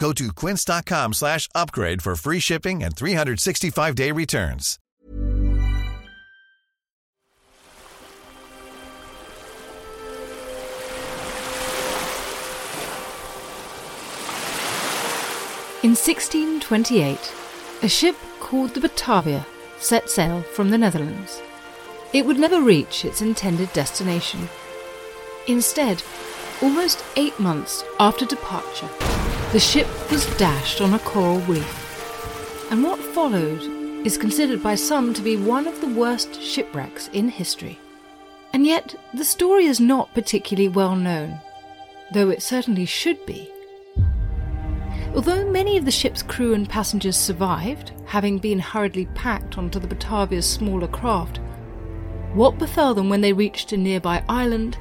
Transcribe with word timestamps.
Go 0.00 0.12
to 0.14 0.32
quince.com 0.32 1.12
slash 1.12 1.46
upgrade 1.54 2.00
for 2.00 2.16
free 2.16 2.40
shipping 2.40 2.82
and 2.82 2.96
365-day 2.96 4.10
returns. 4.12 4.78
In 15.82 15.90
1628, 15.96 17.34
a 17.82 17.88
ship 17.88 18.16
called 18.38 18.74
the 18.74 18.80
Batavia 18.80 19.46
set 19.78 20.08
sail 20.08 20.42
from 20.42 20.70
the 20.70 20.78
Netherlands. 20.78 21.42
It 22.14 22.24
would 22.24 22.38
never 22.38 22.62
reach 22.62 23.04
its 23.04 23.20
intended 23.20 23.72
destination. 23.74 24.48
Instead, 25.46 26.02
almost 26.62 27.04
eight 27.16 27.38
months 27.38 27.84
after 27.98 28.26
departure, 28.26 28.88
the 29.52 29.58
ship 29.58 29.88
was 30.12 30.26
dashed 30.36 30.80
on 30.80 30.94
a 30.94 30.98
coral 31.00 31.40
reef. 31.40 32.70
And 32.70 32.84
what 32.84 33.00
followed 33.00 33.60
is 34.06 34.16
considered 34.16 34.62
by 34.62 34.76
some 34.76 35.12
to 35.12 35.22
be 35.22 35.36
one 35.36 35.66
of 35.66 35.80
the 35.80 35.88
worst 35.88 36.40
shipwrecks 36.40 37.08
in 37.08 37.28
history. 37.28 37.76
And 38.52 38.64
yet, 38.64 38.94
the 39.12 39.24
story 39.24 39.66
is 39.66 39.80
not 39.80 40.14
particularly 40.14 40.68
well 40.68 40.94
known, 40.94 41.40
though 42.12 42.30
it 42.30 42.42
certainly 42.42 42.86
should 42.86 43.26
be. 43.26 43.50
Although 45.16 45.50
many 45.50 45.76
of 45.76 45.84
the 45.84 45.90
ship's 45.90 46.22
crew 46.22 46.54
and 46.54 46.68
passengers 46.68 47.16
survived, 47.16 47.90
having 48.06 48.38
been 48.38 48.60
hurriedly 48.60 49.06
packed 49.16 49.58
onto 49.58 49.80
the 49.80 49.88
Batavia's 49.88 50.48
smaller 50.48 50.86
craft, 50.86 51.38
what 52.34 52.58
befell 52.58 52.94
them 52.94 53.08
when 53.08 53.20
they 53.20 53.32
reached 53.32 53.72
a 53.72 53.76
nearby 53.76 54.22
island 54.28 54.78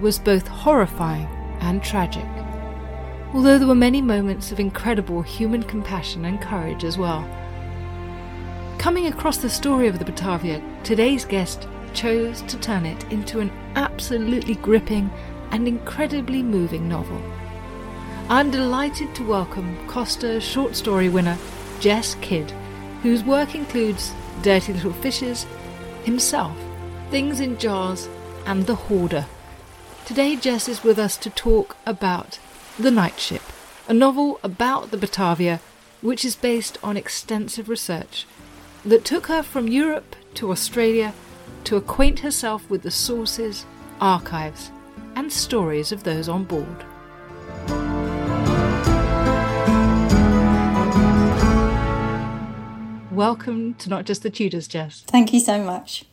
was 0.00 0.18
both 0.18 0.48
horrifying 0.48 1.28
and 1.60 1.80
tragic. 1.80 2.26
Although 3.32 3.58
there 3.58 3.68
were 3.68 3.76
many 3.76 4.02
moments 4.02 4.50
of 4.50 4.58
incredible 4.58 5.22
human 5.22 5.62
compassion 5.62 6.24
and 6.24 6.40
courage 6.40 6.82
as 6.82 6.98
well. 6.98 7.24
Coming 8.78 9.06
across 9.06 9.36
the 9.36 9.48
story 9.48 9.86
of 9.86 10.00
the 10.00 10.04
Batavia, 10.04 10.60
today's 10.82 11.24
guest 11.24 11.68
chose 11.94 12.42
to 12.42 12.58
turn 12.58 12.84
it 12.84 13.04
into 13.12 13.38
an 13.38 13.52
absolutely 13.76 14.56
gripping 14.56 15.10
and 15.52 15.68
incredibly 15.68 16.42
moving 16.42 16.88
novel. 16.88 17.22
I'm 18.28 18.50
delighted 18.50 19.14
to 19.14 19.26
welcome 19.26 19.76
Costa 19.86 20.40
short 20.40 20.74
story 20.74 21.08
winner 21.08 21.38
Jess 21.78 22.16
Kidd, 22.20 22.50
whose 23.02 23.22
work 23.22 23.54
includes 23.54 24.12
Dirty 24.42 24.72
Little 24.72 24.92
Fishes, 24.92 25.46
Himself, 26.02 26.56
Things 27.10 27.38
in 27.38 27.58
Jars, 27.58 28.08
and 28.44 28.66
The 28.66 28.74
Hoarder. 28.74 29.26
Today, 30.04 30.34
Jess 30.34 30.68
is 30.68 30.82
with 30.82 30.98
us 30.98 31.16
to 31.18 31.30
talk 31.30 31.76
about 31.86 32.40
The 32.80 32.90
Night 32.90 33.20
Ship, 33.20 33.42
a 33.88 33.92
novel 33.92 34.40
about 34.42 34.90
the 34.90 34.96
Batavia 34.96 35.60
which 36.00 36.24
is 36.24 36.34
based 36.34 36.78
on 36.82 36.96
extensive 36.96 37.68
research 37.68 38.26
that 38.86 39.04
took 39.04 39.26
her 39.26 39.42
from 39.42 39.68
Europe 39.68 40.16
to 40.36 40.50
Australia 40.50 41.12
to 41.64 41.76
acquaint 41.76 42.20
herself 42.20 42.70
with 42.70 42.80
the 42.80 42.90
sources, 42.90 43.66
archives, 44.00 44.70
and 45.14 45.30
stories 45.30 45.92
of 45.92 46.04
those 46.04 46.26
on 46.26 46.44
board. 46.44 46.84
Welcome 53.12 53.74
to 53.74 53.90
Not 53.90 54.06
Just 54.06 54.22
the 54.22 54.30
Tudors, 54.30 54.66
Jess. 54.66 55.04
Thank 55.06 55.34
you 55.34 55.40
so 55.40 55.62
much. 55.62 56.06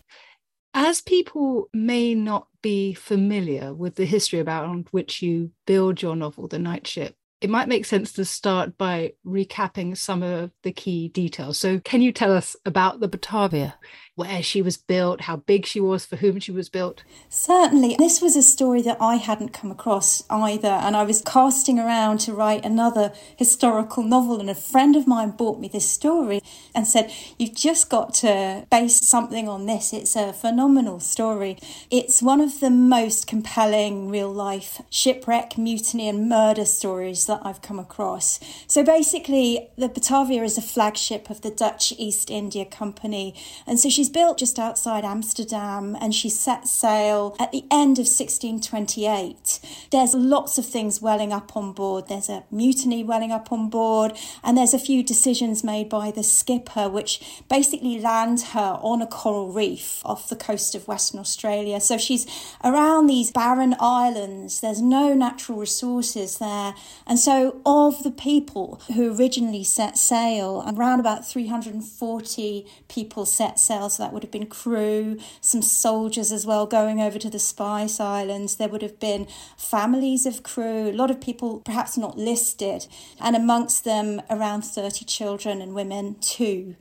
As 0.79 1.01
people 1.01 1.69
may 1.73 2.13
not 2.13 2.49
be 2.61 2.93
familiar 2.93 3.73
with 3.73 3.95
the 3.95 4.05
history 4.05 4.37
about 4.37 4.93
which 4.93 5.23
you 5.23 5.49
build 5.65 6.03
your 6.03 6.15
novel, 6.15 6.47
The 6.47 6.59
Night 6.59 6.85
Ship, 6.85 7.15
it 7.41 7.49
might 7.49 7.67
make 7.67 7.83
sense 7.83 8.11
to 8.13 8.23
start 8.23 8.77
by 8.77 9.13
recapping 9.25 9.97
some 9.97 10.21
of 10.21 10.51
the 10.61 10.71
key 10.71 11.07
details. 11.07 11.57
So, 11.57 11.79
can 11.79 12.03
you 12.03 12.11
tell 12.11 12.31
us 12.31 12.55
about 12.63 12.99
the 12.99 13.07
Batavia? 13.07 13.73
Where 14.17 14.41
she 14.41 14.63
was 14.63 14.77
built, 14.77 15.21
how 15.21 15.35
big 15.35 15.63
she 15.63 15.79
was, 15.79 16.03
for 16.03 16.15
whom 16.15 16.39
she 16.39 16.51
was 16.51 16.69
built? 16.69 17.03
Certainly. 17.29 17.97
This 17.99 18.19
was 18.19 18.35
a 18.35 18.41
story 18.41 18.81
that 18.81 18.97
I 18.99 19.17
hadn't 19.17 19.53
come 19.53 19.69
across 19.69 20.23
either. 20.27 20.67
And 20.67 20.95
I 20.95 21.03
was 21.03 21.21
casting 21.21 21.77
around 21.77 22.17
to 22.21 22.33
write 22.33 22.65
another 22.65 23.13
historical 23.35 24.01
novel. 24.01 24.39
And 24.39 24.49
a 24.49 24.55
friend 24.55 24.95
of 24.95 25.05
mine 25.05 25.31
bought 25.31 25.59
me 25.59 25.67
this 25.67 25.87
story 25.87 26.41
and 26.73 26.87
said, 26.87 27.13
You've 27.37 27.53
just 27.53 27.91
got 27.91 28.15
to 28.15 28.65
base 28.71 29.07
something 29.07 29.47
on 29.47 29.67
this. 29.67 29.93
It's 29.93 30.15
a 30.15 30.33
phenomenal 30.33 30.99
story. 30.99 31.59
It's 31.91 32.19
one 32.19 32.41
of 32.41 32.59
the 32.59 32.71
most 32.71 33.27
compelling 33.27 34.09
real 34.09 34.33
life 34.33 34.81
shipwreck, 34.89 35.59
mutiny, 35.59 36.09
and 36.09 36.27
murder 36.27 36.65
stories 36.65 37.27
that 37.27 37.41
I've 37.43 37.61
come 37.61 37.77
across. 37.77 38.39
So 38.65 38.83
basically, 38.83 39.69
the 39.77 39.89
Batavia 39.89 40.41
is 40.41 40.57
a 40.57 40.61
flagship 40.63 41.29
of 41.29 41.41
the 41.41 41.51
Dutch 41.51 41.93
East 41.99 42.31
India 42.31 42.65
Company. 42.65 43.35
And 43.67 43.79
so 43.79 43.89
she's 43.89 44.06
She's 44.07 44.13
built 44.13 44.37
just 44.37 44.57
outside 44.57 45.03
Amsterdam 45.03 45.97
and 45.99 46.15
she 46.15 46.29
set 46.29 46.65
sail 46.65 47.35
at 47.41 47.51
the 47.51 47.65
end 47.69 47.99
of 47.99 48.07
1628. 48.07 49.59
There's 49.91 50.13
lots 50.13 50.57
of 50.57 50.65
things 50.65 51.01
welling 51.01 51.33
up 51.33 51.57
on 51.57 51.73
board. 51.73 52.07
There's 52.07 52.29
a 52.29 52.45
mutiny 52.49 53.03
welling 53.03 53.33
up 53.33 53.51
on 53.51 53.69
board, 53.69 54.17
and 54.45 54.57
there's 54.57 54.73
a 54.73 54.79
few 54.79 55.03
decisions 55.03 55.61
made 55.61 55.89
by 55.89 56.11
the 56.11 56.23
skipper 56.23 56.87
which 56.87 57.43
basically 57.49 57.99
land 57.99 58.39
her 58.53 58.79
on 58.81 59.01
a 59.01 59.07
coral 59.07 59.51
reef 59.51 60.01
off 60.05 60.29
the 60.29 60.37
coast 60.37 60.73
of 60.73 60.87
Western 60.87 61.19
Australia. 61.19 61.81
So 61.81 61.97
she's 61.97 62.25
around 62.63 63.07
these 63.07 63.31
barren 63.31 63.75
islands. 63.77 64.61
There's 64.61 64.81
no 64.81 65.15
natural 65.15 65.57
resources 65.57 66.37
there. 66.37 66.75
And 67.05 67.19
so, 67.19 67.59
of 67.65 68.03
the 68.03 68.11
people 68.11 68.81
who 68.95 69.13
originally 69.13 69.65
set 69.65 69.97
sail, 69.97 70.63
around 70.65 71.01
about 71.01 71.27
340 71.27 72.65
people 72.87 73.25
set 73.25 73.59
sail 73.59 73.89
so 73.97 74.03
that 74.03 74.13
would 74.13 74.23
have 74.23 74.31
been 74.31 74.45
crew, 74.45 75.17
some 75.41 75.63
soldiers 75.63 76.31
as 76.31 76.45
well 76.45 76.67
going 76.67 77.01
over 77.01 77.17
to 77.17 77.29
the 77.29 77.39
Spice 77.39 77.99
Islands. 77.99 78.55
There 78.55 78.69
would 78.69 78.83
have 78.83 78.99
been 78.99 79.27
families 79.57 80.27
of 80.27 80.43
crew, 80.43 80.89
a 80.89 80.93
lot 80.93 81.09
of 81.09 81.19
people 81.19 81.61
perhaps 81.61 81.97
not 81.97 82.15
listed, 82.15 82.85
and 83.19 83.35
amongst 83.35 83.85
them 83.85 84.21
around 84.29 84.61
30 84.61 85.03
children 85.05 85.61
and 85.61 85.73
women 85.73 86.15
too. 86.21 86.75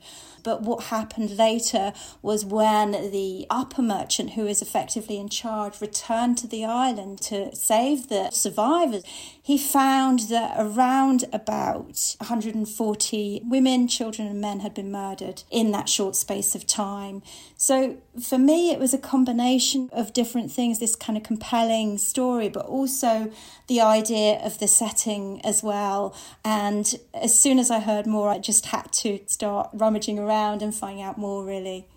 But 0.47 0.61
what 0.61 0.85
happened 0.85 1.31
later 1.37 1.91
was 2.21 2.45
when 2.45 2.91
the 2.91 3.45
upper 3.49 3.81
merchant, 3.81 4.29
who 4.29 4.47
is 4.47 4.61
effectively 4.61 5.17
in 5.17 5.27
charge, 5.27 5.81
returned 5.81 6.37
to 6.37 6.47
the 6.47 6.63
island 6.63 7.19
to 7.23 7.53
save 7.53 8.07
the 8.07 8.29
survivors, 8.31 9.03
he 9.43 9.57
found 9.57 10.19
that 10.29 10.55
around 10.57 11.25
about 11.33 12.15
140 12.19 13.41
women, 13.43 13.89
children, 13.89 14.25
and 14.29 14.39
men 14.39 14.61
had 14.61 14.73
been 14.73 14.89
murdered 14.89 15.43
in 15.51 15.71
that 15.71 15.89
short 15.89 16.15
space 16.15 16.55
of 16.55 16.65
time. 16.65 17.23
So 17.57 17.97
for 18.21 18.37
me, 18.37 18.71
it 18.71 18.79
was 18.79 18.93
a 18.93 18.97
combination 18.97 19.89
of 19.91 20.13
different 20.13 20.51
things 20.51 20.79
this 20.79 20.95
kind 20.95 21.17
of 21.17 21.23
compelling 21.23 21.97
story, 21.97 22.49
but 22.49 22.65
also 22.65 23.31
the 23.67 23.81
idea 23.81 24.39
of 24.43 24.59
the 24.59 24.67
setting 24.67 25.41
as 25.45 25.63
well. 25.63 26.15
And 26.43 26.95
as 27.13 27.37
soon 27.37 27.59
as 27.59 27.69
I 27.71 27.79
heard 27.79 28.07
more, 28.07 28.29
I 28.29 28.39
just 28.39 28.67
had 28.67 28.91
to 28.93 29.19
start 29.27 29.69
rummaging 29.73 30.19
around 30.19 30.61
and 30.61 30.73
finding 30.73 31.03
out 31.03 31.17
more, 31.17 31.43
really. 31.43 31.87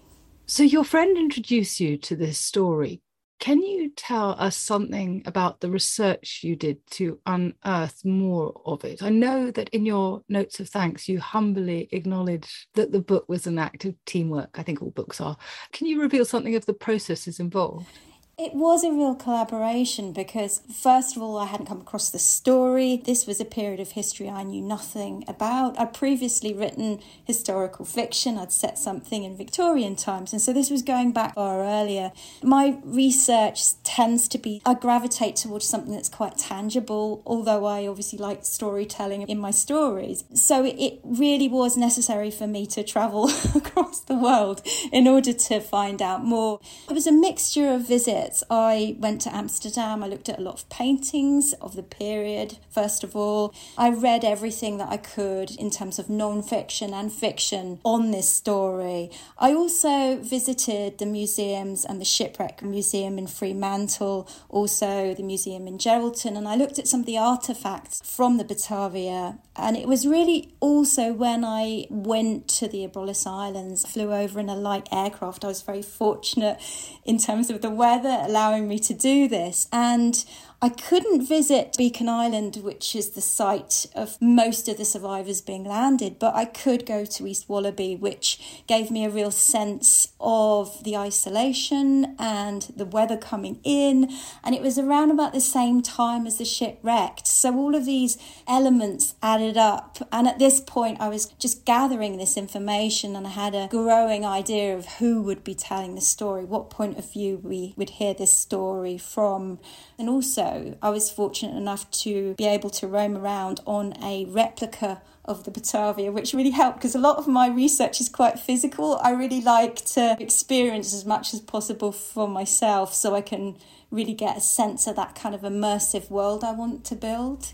So, 0.47 0.63
your 0.63 0.85
friend 0.85 1.17
introduced 1.17 1.81
you 1.81 1.97
to 1.99 2.17
this 2.17 2.39
story. 2.39 3.01
Can 3.41 3.63
you 3.63 3.91
tell 3.97 4.33
us 4.39 4.55
something 4.55 5.23
about 5.25 5.61
the 5.61 5.71
research 5.71 6.41
you 6.43 6.57
did 6.57 6.87
to 6.91 7.19
unearth 7.25 8.05
more 8.05 8.61
of 8.67 8.85
it? 8.85 9.03
I 9.03 9.09
know 9.09 9.51
that 9.53 9.71
in 9.71 9.87
your 9.87 10.23
notes 10.29 10.61
of 10.61 10.69
thanks, 10.69 11.09
you 11.09 11.21
humbly 11.21 11.89
acknowledge 11.91 12.69
that 12.75 12.93
the 12.93 13.01
book 13.01 13.25
was 13.31 13.47
an 13.47 13.59
act 13.59 13.87
of 13.87 13.95
teamwork. 14.05 14.59
I 14.59 14.63
think 14.63 14.83
all 14.83 14.91
books 14.91 15.23
are. 15.23 15.39
Can 15.73 15.87
you 15.87 16.03
reveal 16.03 16.27
something 16.27 16.55
of 16.55 16.67
the 16.67 16.75
processes 16.75 17.41
involved? 17.41 17.99
It 18.43 18.55
was 18.55 18.85
a 18.85 18.91
real 18.91 19.17
collaboration 19.17 20.13
because, 20.13 20.63
first 20.73 21.15
of 21.15 21.23
all, 21.23 21.37
I 21.37 21.45
hadn't 21.45 21.67
come 21.67 21.83
across 21.83 22.09
the 22.09 22.19
story. 22.19 22.97
This 23.05 23.27
was 23.27 23.39
a 23.39 23.45
period 23.45 23.81
of 23.81 23.91
history 23.91 24.31
I 24.31 24.45
knew 24.45 24.63
nothing 24.63 25.25
about. 25.29 25.79
I'd 25.79 25.93
previously 25.93 26.55
written 26.55 27.01
historical 27.23 27.85
fiction, 27.85 28.39
I'd 28.39 28.51
set 28.51 28.79
something 28.79 29.25
in 29.25 29.37
Victorian 29.37 29.95
times, 29.95 30.33
and 30.33 30.41
so 30.41 30.55
this 30.55 30.71
was 30.71 30.81
going 30.81 31.13
back 31.13 31.35
far 31.35 31.63
earlier. 31.63 32.13
My 32.43 32.79
research 32.83 33.75
tends 33.85 34.27
to 34.29 34.39
be, 34.39 34.63
I 34.65 34.73
gravitate 34.73 35.37
towards 35.37 35.69
something 35.69 35.93
that's 35.93 36.09
quite 36.09 36.39
tangible, 36.39 37.23
although 37.27 37.67
I 37.67 37.87
obviously 37.87 38.19
like 38.19 38.47
storytelling 38.47 39.21
in 39.29 39.39
my 39.39 39.51
stories. 39.51 40.25
So 40.33 40.65
it 40.65 41.01
really 41.05 41.49
was 41.49 41.77
necessary 41.77 42.31
for 42.31 42.47
me 42.47 42.65
to 42.69 42.83
travel 42.85 43.29
across 43.55 44.01
the 44.01 44.15
world 44.15 44.63
in 44.91 45.07
order 45.07 45.35
to 45.35 45.61
find 45.61 46.01
out 46.01 46.25
more. 46.25 46.59
It 46.89 46.95
was 46.95 47.07
a 47.07 47.13
mixture 47.13 47.69
of 47.69 47.87
visits 47.87 48.30
I 48.51 48.97
went 48.99 49.21
to 49.23 49.35
Amsterdam. 49.35 50.03
I 50.03 50.09
looked 50.09 50.29
at 50.29 50.39
a 50.39 50.43
lot 50.43 50.55
of 50.55 50.69
paintings 50.69 51.53
of 51.55 51.77
the 51.77 51.83
period, 51.83 52.59
first 52.71 53.05
of 53.05 53.17
all. 53.17 53.55
I 53.77 53.91
read 53.91 54.25
everything 54.25 54.79
that 54.79 54.89
I 54.89 54.97
could 54.97 55.51
in 55.53 55.71
terms 55.71 55.99
of 55.99 56.09
non 56.09 56.43
fiction 56.43 56.95
and 56.95 57.13
fiction 57.13 57.81
on 57.85 58.11
this 58.11 58.29
story. 58.29 59.11
I 59.39 59.53
also 59.53 60.17
visited 60.17 60.99
the 60.99 61.07
museums 61.07 61.85
and 61.85 62.01
the 62.01 62.05
Shipwreck 62.05 62.63
Museum 62.63 63.19
in 63.19 63.27
Fremantle, 63.27 64.29
also 64.49 65.15
the 65.15 65.23
museum 65.23 65.67
in 65.67 65.79
Geraldton, 65.79 66.37
and 66.37 66.47
I 66.47 66.57
looked 66.57 66.79
at 66.79 66.89
some 66.89 67.01
of 67.01 67.07
the 67.07 67.19
artifacts 67.19 68.01
from 68.05 68.39
the 68.39 68.45
Batavia. 68.45 69.39
And 69.57 69.77
it 69.77 69.87
was 69.87 70.07
really 70.07 70.55
also 70.61 71.13
when 71.13 71.45
I 71.45 71.87
went 71.91 72.49
to 72.49 72.69
the 72.69 72.87
Abrolhos 72.87 73.27
Islands, 73.27 73.85
flew 73.87 74.13
over 74.13 74.41
in 74.41 74.49
a 74.49 74.57
light 74.57 74.89
aircraft. 74.91 75.45
I 75.45 75.49
was 75.49 75.63
very 75.63 75.83
fortunate 75.83 76.59
in 77.05 77.19
terms 77.19 77.51
of 77.51 77.61
the 77.61 77.71
weather 77.71 78.20
allowing 78.21 78.69
me 78.69 78.79
to 78.81 78.95
do 78.95 79.29
this. 79.29 79.69
And 79.73 80.25
I 80.63 80.69
couldn't 80.69 81.27
visit 81.27 81.75
Beacon 81.79 82.07
Island, 82.07 82.57
which 82.57 82.95
is 82.95 83.11
the 83.11 83.23
site 83.23 83.87
of 83.95 84.21
most 84.21 84.69
of 84.69 84.77
the 84.77 84.85
survivors 84.85 85.41
being 85.41 85.65
landed, 85.65 86.19
but 86.19 86.35
I 86.35 86.45
could 86.45 86.85
go 86.85 87.07
to 87.07 87.27
East 87.27 87.49
Wallaby, 87.49 87.97
which 87.97 88.63
gave 88.67 88.91
me 88.91 89.07
a 89.07 89.11
real 89.11 89.31
sense 89.31 90.09
of 90.21 90.85
the 90.85 90.99
isolation 90.99 92.15
and 92.19 92.71
the 92.77 92.85
weather 92.85 93.17
coming 93.17 93.59
in. 93.65 94.11
And 94.45 94.55
it 94.55 94.61
was 94.61 94.79
around 94.79 95.11
about 95.11 95.33
the 95.33 95.41
same 95.41 95.81
time 95.81 96.27
as 96.27 96.37
the 96.37 96.45
ship 96.45 96.79
wrecked. 96.83 97.27
So 97.27 97.57
all 97.57 97.75
of 97.75 97.87
these 97.87 98.19
elements 98.47 99.15
added 99.23 99.57
up. 99.57 99.97
And 100.13 100.29
at 100.29 100.39
this 100.39 100.61
point, 100.61 101.01
I 101.01 101.09
was 101.09 101.25
just 101.39 101.65
gathering 101.65 102.19
this 102.19 102.37
information 102.37 103.17
and 103.17 103.27
I 103.27 103.31
had 103.31 103.55
a 103.55 103.69
growing 103.71 104.27
idea 104.27 104.77
of 104.77 104.85
who 104.99 105.23
would 105.23 105.43
be 105.43 105.55
telling 105.55 105.95
the 105.95 106.03
story, 106.03 106.45
what 106.45 106.69
point 106.69 106.99
of 106.99 107.11
view 107.11 107.41
we 107.43 107.73
would 107.79 107.91
hear 107.91 108.13
this 108.13 108.33
story 108.33 108.99
from. 108.99 109.59
And 109.99 110.11
also, 110.11 110.50
I 110.83 110.91
was 110.91 111.11
fortunate 111.11 111.57
enough 111.57 111.91
to 112.03 112.35
be 112.35 112.47
able 112.47 112.71
to 112.71 112.87
roam 112.87 113.17
around 113.17 113.61
on 113.67 113.95
a 114.03 114.25
replica 114.27 115.03
of 115.25 115.45
the 115.45 115.51
Batavia, 115.51 116.11
which 116.11 116.35
really 116.35 116.51
helped 116.51 116.79
because 116.79 116.95
a 116.95 116.99
lot 116.99 117.19
of 117.19 117.29
my 117.29 117.49
research 117.49 118.01
is 118.01 118.09
quite 118.09 118.39
physical. 118.39 118.99
I 119.03 119.13
really 119.13 119.41
like 119.41 119.77
to 119.87 120.17
experience 120.19 120.93
as 120.93 121.05
much 121.05 121.33
as 121.35 121.41
possible 121.41 121.93
for 121.93 122.29
myself 122.29 122.95
so 122.95 123.15
I 123.15 123.21
can 123.21 123.57
really 123.91 124.15
get 124.15 124.37
a 124.37 124.41
sense 124.41 124.87
of 124.87 124.97
that 124.97 125.15
kind 125.15 125.35
of 125.35 125.43
immersive 125.43 126.11
world 126.11 126.43
I 126.45 126.53
want 126.53 126.85
to 126.87 126.97
build. 126.97 127.53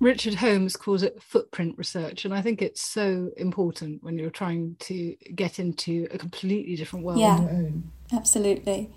Richard 0.00 0.34
Holmes 0.34 0.74
calls 0.74 1.04
it 1.04 1.22
footprint 1.22 1.78
research, 1.78 2.24
and 2.24 2.34
I 2.34 2.42
think 2.42 2.60
it's 2.60 2.82
so 2.82 3.30
important 3.36 4.02
when 4.02 4.18
you're 4.18 4.30
trying 4.30 4.74
to 4.80 5.14
get 5.34 5.60
into 5.60 6.08
a 6.10 6.18
completely 6.18 6.74
different 6.74 7.04
world. 7.04 7.22
Of 7.22 7.40
your 7.40 7.50
own. 7.50 7.92
Yeah, 8.10 8.18
absolutely. 8.18 8.90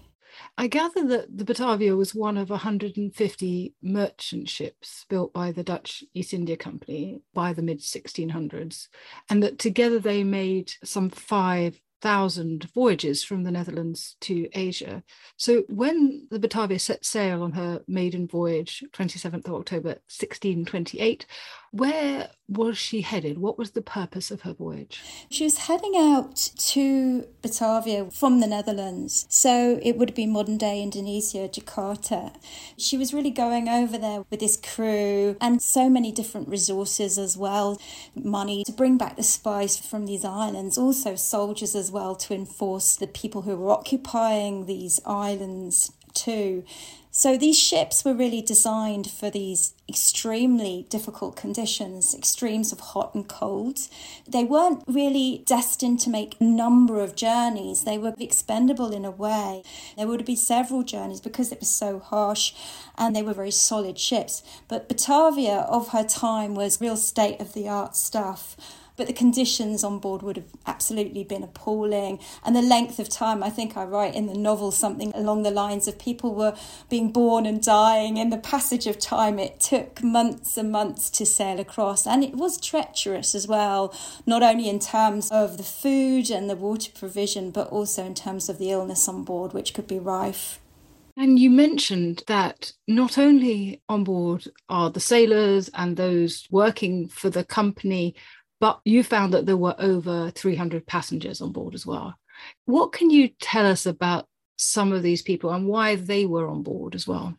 I 0.57 0.67
gather 0.67 1.05
that 1.07 1.37
the 1.37 1.45
Batavia 1.45 1.95
was 1.95 2.15
one 2.15 2.37
of 2.37 2.49
150 2.49 3.73
merchant 3.81 4.49
ships 4.49 5.05
built 5.09 5.33
by 5.33 5.51
the 5.51 5.63
Dutch 5.63 6.03
East 6.13 6.33
India 6.33 6.57
Company 6.57 7.21
by 7.33 7.53
the 7.53 7.61
mid 7.61 7.79
1600s, 7.79 8.87
and 9.29 9.43
that 9.43 9.59
together 9.59 9.99
they 9.99 10.23
made 10.23 10.71
some 10.83 11.09
five 11.09 11.79
thousand 12.01 12.69
voyages 12.75 13.23
from 13.23 13.41
the 13.41 13.49
Netherlands 13.49 14.15
to 14.21 14.47
Asia. 14.53 15.01
So 15.37 15.63
when 15.69 16.27
the 16.29 16.37
Batavia 16.37 16.77
set 16.77 17.03
sail 17.03 17.41
on 17.41 17.53
her 17.53 17.81
maiden 17.87 18.27
voyage, 18.27 18.83
27th 18.93 19.47
of 19.47 19.53
October 19.55 19.89
1628, 20.05 21.25
where 21.71 22.29
was 22.47 22.77
she 22.77 23.01
headed? 23.01 23.37
What 23.37 23.57
was 23.57 23.71
the 23.71 23.81
purpose 23.81 24.31
of 24.31 24.41
her 24.41 24.53
voyage? 24.53 25.01
She 25.29 25.43
was 25.43 25.57
heading 25.57 25.93
out 25.97 26.51
to 26.57 27.27
Batavia 27.41 28.11
from 28.11 28.39
the 28.39 28.47
Netherlands. 28.47 29.25
So 29.29 29.79
it 29.81 29.97
would 29.97 30.13
be 30.13 30.25
modern 30.25 30.57
day 30.57 30.81
Indonesia, 30.81 31.49
Jakarta. 31.49 32.35
She 32.77 32.97
was 32.97 33.13
really 33.13 33.31
going 33.31 33.67
over 33.67 33.97
there 33.97 34.23
with 34.29 34.39
this 34.39 34.57
crew 34.57 35.37
and 35.41 35.61
so 35.61 35.89
many 35.89 36.11
different 36.11 36.47
resources 36.47 37.17
as 37.17 37.35
well 37.35 37.81
money 38.15 38.63
to 38.63 38.71
bring 38.71 38.97
back 38.97 39.15
the 39.15 39.23
spice 39.23 39.77
from 39.77 40.05
these 40.05 40.23
islands, 40.23 40.77
also 40.77 41.15
soldiers 41.15 41.75
as 41.75 41.91
well 41.91 42.15
to 42.15 42.33
enforce 42.33 42.95
the 42.95 43.07
people 43.07 43.41
who 43.41 43.55
were 43.57 43.71
occupying 43.71 44.65
these 44.65 45.01
islands 45.05 45.91
too. 46.13 46.63
So 47.17 47.37
these 47.37 47.57
ships 47.57 48.03
were 48.03 48.13
really 48.13 48.41
designed 48.41 49.09
for 49.09 49.29
these 49.29 49.73
extremely 49.87 50.85
difficult 50.89 51.37
conditions, 51.37 52.13
extremes 52.13 52.73
of 52.73 52.81
hot 52.81 53.15
and 53.15 53.25
cold. 53.25 53.79
They 54.27 54.43
weren't 54.43 54.83
really 54.85 55.41
destined 55.45 56.01
to 56.01 56.09
make 56.09 56.35
a 56.41 56.43
number 56.43 56.99
of 56.99 57.15
journeys. 57.15 57.85
They 57.85 57.97
were 57.97 58.15
expendable 58.19 58.91
in 58.91 59.05
a 59.05 59.11
way. 59.11 59.63
There 59.95 60.07
would 60.07 60.25
be 60.25 60.35
several 60.35 60.83
journeys 60.83 61.21
because 61.21 61.53
it 61.53 61.61
was 61.61 61.69
so 61.69 61.99
harsh 61.99 62.53
and 62.97 63.15
they 63.15 63.23
were 63.23 63.33
very 63.33 63.49
solid 63.49 63.97
ships. 63.97 64.43
But 64.67 64.89
Batavia 64.89 65.59
of 65.69 65.89
her 65.89 66.03
time 66.03 66.53
was 66.53 66.81
real 66.81 66.97
state 66.97 67.39
of 67.39 67.53
the 67.53 67.69
art 67.69 67.95
stuff 67.95 68.57
but 68.95 69.07
the 69.07 69.13
conditions 69.13 69.83
on 69.83 69.99
board 69.99 70.21
would 70.21 70.37
have 70.37 70.51
absolutely 70.65 71.23
been 71.23 71.43
appalling. 71.43 72.19
And 72.43 72.55
the 72.55 72.61
length 72.61 72.99
of 72.99 73.09
time, 73.09 73.43
I 73.43 73.49
think 73.49 73.75
I 73.75 73.83
write 73.83 74.15
in 74.15 74.27
the 74.27 74.37
novel 74.37 74.71
something 74.71 75.11
along 75.13 75.43
the 75.43 75.51
lines 75.51 75.87
of 75.87 75.99
people 75.99 76.33
were 76.33 76.55
being 76.89 77.11
born 77.11 77.45
and 77.45 77.61
dying. 77.61 78.17
In 78.17 78.29
the 78.29 78.37
passage 78.37 78.87
of 78.87 78.99
time, 78.99 79.39
it 79.39 79.59
took 79.59 80.03
months 80.03 80.57
and 80.57 80.71
months 80.71 81.09
to 81.11 81.25
sail 81.25 81.59
across, 81.59 82.07
and 82.07 82.23
it 82.23 82.35
was 82.35 82.59
treacherous 82.59 83.35
as 83.35 83.47
well, 83.47 83.93
not 84.25 84.43
only 84.43 84.69
in 84.69 84.79
terms 84.79 85.29
of 85.31 85.57
the 85.57 85.63
food 85.63 86.29
and 86.29 86.49
the 86.49 86.55
water 86.55 86.91
provision, 86.93 87.51
but 87.51 87.67
also 87.69 88.03
in 88.03 88.13
terms 88.13 88.49
of 88.49 88.57
the 88.57 88.71
illness 88.71 89.07
on 89.07 89.23
board, 89.23 89.53
which 89.53 89.73
could 89.73 89.87
be 89.87 89.99
rife. 89.99 90.59
And 91.17 91.39
you 91.39 91.49
mentioned 91.49 92.23
that 92.27 92.73
not 92.89 93.17
only 93.17 93.81
on 93.87 94.03
board 94.03 94.49
are 94.67 94.89
the 94.89 94.99
sailors 94.99 95.69
and 95.73 95.95
those 95.95 96.45
working 96.51 97.07
for 97.07 97.29
the 97.29 97.45
company 97.45 98.15
but 98.59 98.79
you 98.85 99.03
found 99.03 99.33
that 99.33 99.45
there 99.45 99.57
were 99.57 99.75
over 99.77 100.31
300 100.31 100.85
passengers 100.85 101.41
on 101.41 101.51
board 101.51 101.73
as 101.73 101.85
well. 101.85 102.15
What 102.65 102.91
can 102.91 103.09
you 103.09 103.29
tell 103.39 103.65
us 103.65 103.85
about 103.85 104.27
some 104.57 104.91
of 104.91 105.03
these 105.03 105.21
people 105.21 105.51
and 105.51 105.67
why 105.67 105.95
they 105.95 106.25
were 106.25 106.47
on 106.47 106.63
board 106.63 106.95
as 106.95 107.07
well? 107.07 107.35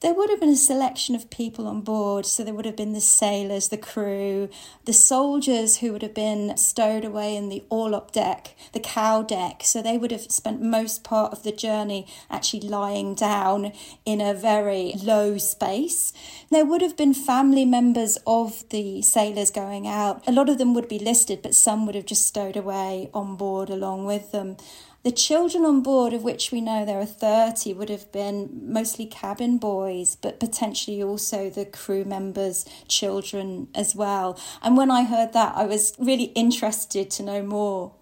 There 0.00 0.14
would 0.14 0.30
have 0.30 0.40
been 0.40 0.48
a 0.48 0.56
selection 0.56 1.14
of 1.14 1.28
people 1.28 1.66
on 1.66 1.82
board. 1.82 2.24
So 2.24 2.42
there 2.42 2.54
would 2.54 2.64
have 2.64 2.76
been 2.76 2.94
the 2.94 3.02
sailors, 3.02 3.68
the 3.68 3.76
crew, 3.76 4.48
the 4.86 4.94
soldiers 4.94 5.78
who 5.78 5.92
would 5.92 6.00
have 6.00 6.14
been 6.14 6.56
stowed 6.56 7.04
away 7.04 7.36
in 7.36 7.50
the 7.50 7.64
orlop 7.70 8.10
deck, 8.10 8.56
the 8.72 8.80
cow 8.80 9.20
deck. 9.20 9.60
So 9.62 9.82
they 9.82 9.98
would 9.98 10.10
have 10.10 10.22
spent 10.32 10.62
most 10.62 11.04
part 11.04 11.32
of 11.32 11.42
the 11.42 11.52
journey 11.52 12.06
actually 12.30 12.66
lying 12.66 13.14
down 13.14 13.72
in 14.06 14.22
a 14.22 14.32
very 14.32 14.94
low 15.02 15.36
space. 15.36 16.14
There 16.50 16.64
would 16.64 16.80
have 16.80 16.96
been 16.96 17.12
family 17.12 17.66
members 17.66 18.16
of 18.26 18.66
the 18.70 19.02
sailors 19.02 19.50
going 19.50 19.86
out. 19.86 20.26
A 20.26 20.32
lot 20.32 20.48
of 20.48 20.56
them 20.56 20.72
would 20.72 20.88
be 20.88 20.98
listed, 20.98 21.42
but 21.42 21.54
some 21.54 21.84
would 21.84 21.94
have 21.94 22.06
just 22.06 22.26
stowed 22.26 22.56
away 22.56 23.10
on 23.12 23.36
board 23.36 23.68
along 23.68 24.06
with 24.06 24.32
them. 24.32 24.56
The 25.02 25.12
children 25.12 25.64
on 25.64 25.82
board, 25.82 26.12
of 26.12 26.24
which 26.24 26.52
we 26.52 26.60
know 26.60 26.84
there 26.84 27.00
are 27.00 27.06
30, 27.06 27.72
would 27.72 27.88
have 27.88 28.12
been 28.12 28.50
mostly 28.62 29.06
cabin 29.06 29.56
boys, 29.56 30.18
but 30.20 30.38
potentially 30.38 31.02
also 31.02 31.48
the 31.48 31.64
crew 31.64 32.04
members' 32.04 32.66
children 32.86 33.68
as 33.74 33.94
well. 33.94 34.38
And 34.60 34.76
when 34.76 34.90
I 34.90 35.04
heard 35.04 35.32
that, 35.32 35.56
I 35.56 35.64
was 35.64 35.94
really 35.98 36.32
interested 36.34 37.10
to 37.12 37.22
know 37.22 37.42
more. 37.42 37.94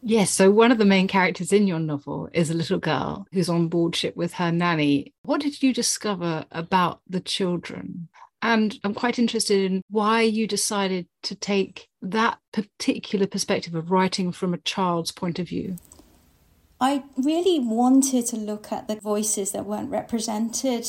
Yes, 0.00 0.30
so 0.30 0.48
one 0.50 0.70
of 0.70 0.78
the 0.78 0.84
main 0.84 1.08
characters 1.08 1.52
in 1.52 1.66
your 1.66 1.80
novel 1.80 2.28
is 2.32 2.50
a 2.50 2.54
little 2.54 2.78
girl 2.78 3.26
who's 3.32 3.48
on 3.48 3.66
board 3.66 3.96
ship 3.96 4.14
with 4.14 4.34
her 4.34 4.52
nanny. 4.52 5.12
What 5.22 5.40
did 5.40 5.60
you 5.60 5.74
discover 5.74 6.44
about 6.52 7.00
the 7.08 7.20
children? 7.20 8.08
And 8.42 8.78
I'm 8.84 8.94
quite 8.94 9.18
interested 9.18 9.72
in 9.72 9.82
why 9.88 10.20
you 10.20 10.46
decided 10.46 11.08
to 11.22 11.34
take 11.34 11.88
that 12.02 12.38
particular 12.52 13.26
perspective 13.26 13.74
of 13.74 13.90
writing 13.90 14.30
from 14.30 14.54
a 14.54 14.58
child's 14.58 15.10
point 15.10 15.38
of 15.40 15.48
view. 15.48 15.78
I 16.84 17.02
really 17.16 17.60
wanted 17.60 18.26
to 18.26 18.36
look 18.36 18.70
at 18.70 18.88
the 18.88 18.96
voices 18.96 19.52
that 19.52 19.64
weren't 19.64 19.88
represented 19.88 20.86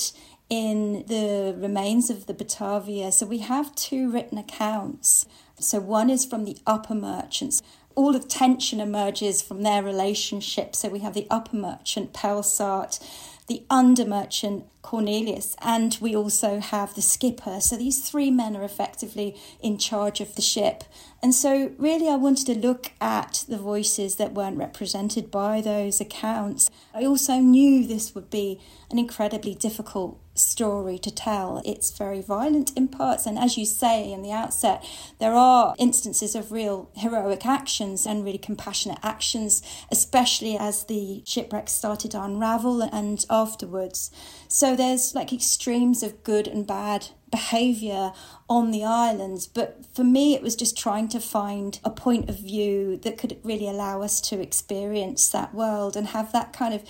in 0.50 1.06
the 1.08 1.56
remains 1.58 2.10
of 2.10 2.26
the 2.26 2.34
Batavia. 2.34 3.14
So 3.14 3.26
we 3.26 3.38
have 3.38 3.74
two 3.76 4.12
written 4.12 4.38
accounts. 4.38 5.26
So 5.58 5.80
one 5.80 6.10
is 6.10 6.26
from 6.26 6.44
the 6.44 6.58
upper 6.68 6.96
merchants. 6.96 7.64
All 7.96 8.12
the 8.12 8.20
tension 8.20 8.82
emerges 8.82 9.42
from 9.42 9.64
their 9.64 9.82
relationship. 9.82 10.76
So 10.76 10.90
we 10.90 11.00
have 11.00 11.14
the 11.14 11.28
upper 11.32 11.56
merchant, 11.56 12.12
Pelsart, 12.12 13.00
the 13.48 13.64
under 13.70 14.06
merchant, 14.06 14.66
Cornelius, 14.82 15.56
and 15.62 15.98
we 16.02 16.16
also 16.16 16.60
have 16.60 16.96
the 16.96 17.02
skipper. 17.02 17.60
So 17.60 17.78
these 17.78 18.08
three 18.08 18.32
men 18.32 18.56
are 18.56 18.64
effectively 18.64 19.36
in 19.62 19.78
charge 19.78 20.20
of 20.20 20.36
the 20.36 20.42
ship. 20.42 20.84
And 21.22 21.34
so, 21.34 21.72
really, 21.78 22.10
I 22.10 22.16
wanted 22.16 22.46
to 22.48 22.68
look 22.68 22.92
at 23.00 23.46
the 23.48 23.58
voices 23.58 24.16
that 24.16 24.34
weren't 24.34 24.58
represented 24.58 25.30
by 25.30 25.62
those 25.62 26.02
accounts. 26.02 26.70
I 26.94 27.06
also 27.06 27.38
knew 27.38 27.86
this 27.86 28.16
would 28.16 28.30
be 28.30 28.60
an 28.90 28.98
incredibly 28.98 29.54
difficult 29.54 30.20
story 30.36 30.98
to 31.00 31.10
tell. 31.10 31.62
It's 31.66 31.98
very 31.98 32.22
violent 32.22 32.72
in 32.78 32.90
parts, 32.90 33.26
and 33.26 33.40
as 33.40 33.58
you 33.58 33.66
say 33.66 34.12
in 34.12 34.22
the 34.22 34.32
outset, 34.32 34.86
there 35.20 35.34
are 35.34 35.74
instances 35.78 36.36
of 36.36 36.52
real 36.52 36.90
heroic 36.96 37.46
actions 37.46 38.06
and 38.06 38.24
really 38.24 38.38
compassionate 38.38 39.00
actions, 39.02 39.62
especially 39.90 40.58
as 40.58 40.84
the 40.84 41.24
shipwreck 41.26 41.70
started 41.70 42.12
to 42.12 42.22
unravel 42.22 42.82
and 42.82 43.26
afterwards. 43.30 44.12
So 44.48 44.76
there's 44.76 45.16
like 45.16 45.34
extremes 45.34 46.04
of 46.04 46.24
good 46.24 46.48
and 46.48 46.68
bad 46.68 47.08
behavior 47.32 48.14
on 48.50 48.72
the 48.72 48.84
islands. 48.84 49.48
But 49.48 49.86
for 49.94 50.04
me, 50.04 50.36
it 50.36 50.42
was 50.42 50.56
just 50.56 50.78
trying 50.78 51.10
to 51.10 51.20
find 51.20 51.80
a 51.84 51.90
point 51.90 52.30
of 52.30 52.40
view 52.40 52.98
that 52.98 53.18
could 53.18 53.38
really 53.44 53.68
allow 53.68 54.02
us 54.02 54.22
to 54.22 54.40
experience 54.40 55.28
that 55.30 55.54
world 55.54 55.98
and 55.98 56.08
have 56.08 56.32
that 56.32 56.54
kind 56.54 56.74
of 56.74 56.84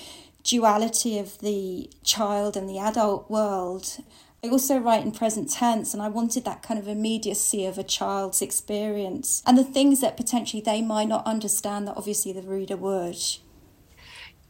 duality 0.46 1.18
of 1.18 1.40
the 1.40 1.90
child 2.04 2.56
and 2.56 2.70
the 2.70 2.78
adult 2.78 3.30
world. 3.30 3.98
I 4.44 4.50
also 4.50 4.78
write 4.78 5.04
in 5.04 5.12
present 5.12 5.52
tense, 5.52 5.94
and 5.94 6.04
I 6.04 6.08
wanted 6.08 6.46
that 6.46 6.62
kind 6.62 6.80
of 6.80 6.88
immediacy 6.88 7.66
of 7.66 7.80
a 7.80 7.84
child's 7.84 8.44
experience 8.44 9.42
and 9.46 9.58
the 9.58 9.64
things 9.64 10.02
that 10.02 10.16
potentially 10.16 10.62
they 10.62 10.82
might 10.84 11.08
not 11.08 11.26
understand 11.26 11.88
that 11.88 11.98
obviously 11.98 12.32
the 12.32 12.44
reader 12.44 12.78
would. 12.78 13.18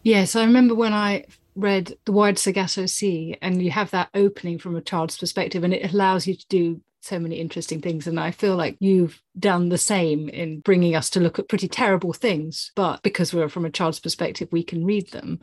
Yes, 0.03 0.35
I 0.35 0.43
remember 0.43 0.75
when 0.75 0.93
I 0.93 1.25
read 1.55 1.95
The 2.03 2.11
Wide 2.11 2.37
Sargasso 2.37 2.85
Sea, 2.85 3.37
and 3.41 3.61
you 3.63 3.71
have 3.71 3.91
that 3.91 4.09
opening 4.13 4.59
from 4.59 4.75
a 4.75 4.81
child's 4.81 5.17
perspective, 5.17 5.63
and 5.63 5.73
it 5.73 5.93
allows 5.93 6.27
you 6.27 6.35
to 6.35 6.45
do 6.49 6.81
so 7.01 7.17
many 7.17 7.39
interesting 7.39 7.81
things. 7.81 8.05
And 8.05 8.19
I 8.19 8.31
feel 8.31 8.55
like 8.57 8.75
you've 8.79 9.21
done 9.39 9.69
the 9.69 9.77
same 9.77 10.27
in 10.27 10.59
bringing 10.59 10.95
us 10.95 11.09
to 11.11 11.19
look 11.21 11.39
at 11.39 11.47
pretty 11.47 11.69
terrible 11.69 12.11
things, 12.11 12.71
but 12.75 13.01
because 13.03 13.33
we're 13.33 13.47
from 13.47 13.63
a 13.63 13.69
child's 13.69 13.99
perspective, 13.99 14.49
we 14.51 14.63
can 14.63 14.83
read 14.83 15.11
them. 15.11 15.39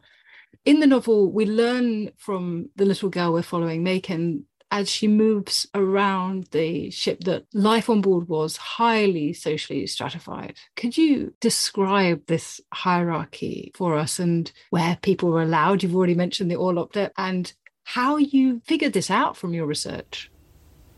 In 0.65 0.79
the 0.79 0.87
novel, 0.87 1.33
we 1.33 1.45
learn 1.45 2.13
from 2.17 2.71
the 2.77 2.85
little 2.85 3.09
girl 3.09 3.33
we're 3.33 3.43
following, 3.43 3.85
Mayken, 3.85 4.45
as 4.71 4.89
she 4.89 5.07
moves 5.07 5.67
around 5.75 6.47
the 6.53 6.89
ship 6.91 7.21
that 7.25 7.45
life 7.53 7.91
on 7.91 8.01
board 8.01 8.29
was 8.29 8.57
highly 8.57 9.35
socially 9.35 9.87
stratified. 9.87 10.57
Could 10.77 10.97
you 10.97 11.35
describe 11.41 12.27
this 12.27 12.61
hierarchy 12.73 13.71
for 13.75 13.97
us 13.97 14.19
and 14.19 14.51
where 14.71 14.99
people 15.03 15.31
were 15.31 15.43
allowed? 15.43 15.83
You've 15.83 15.95
already 15.95 16.15
mentioned 16.15 16.51
the 16.51 16.57
Orlop 16.57 17.11
and 17.19 17.53
how 17.85 18.17
you 18.17 18.63
figured 18.65 18.95
this 18.95 19.11
out 19.11 19.37
from 19.37 19.53
your 19.53 19.67
research. 19.67 20.32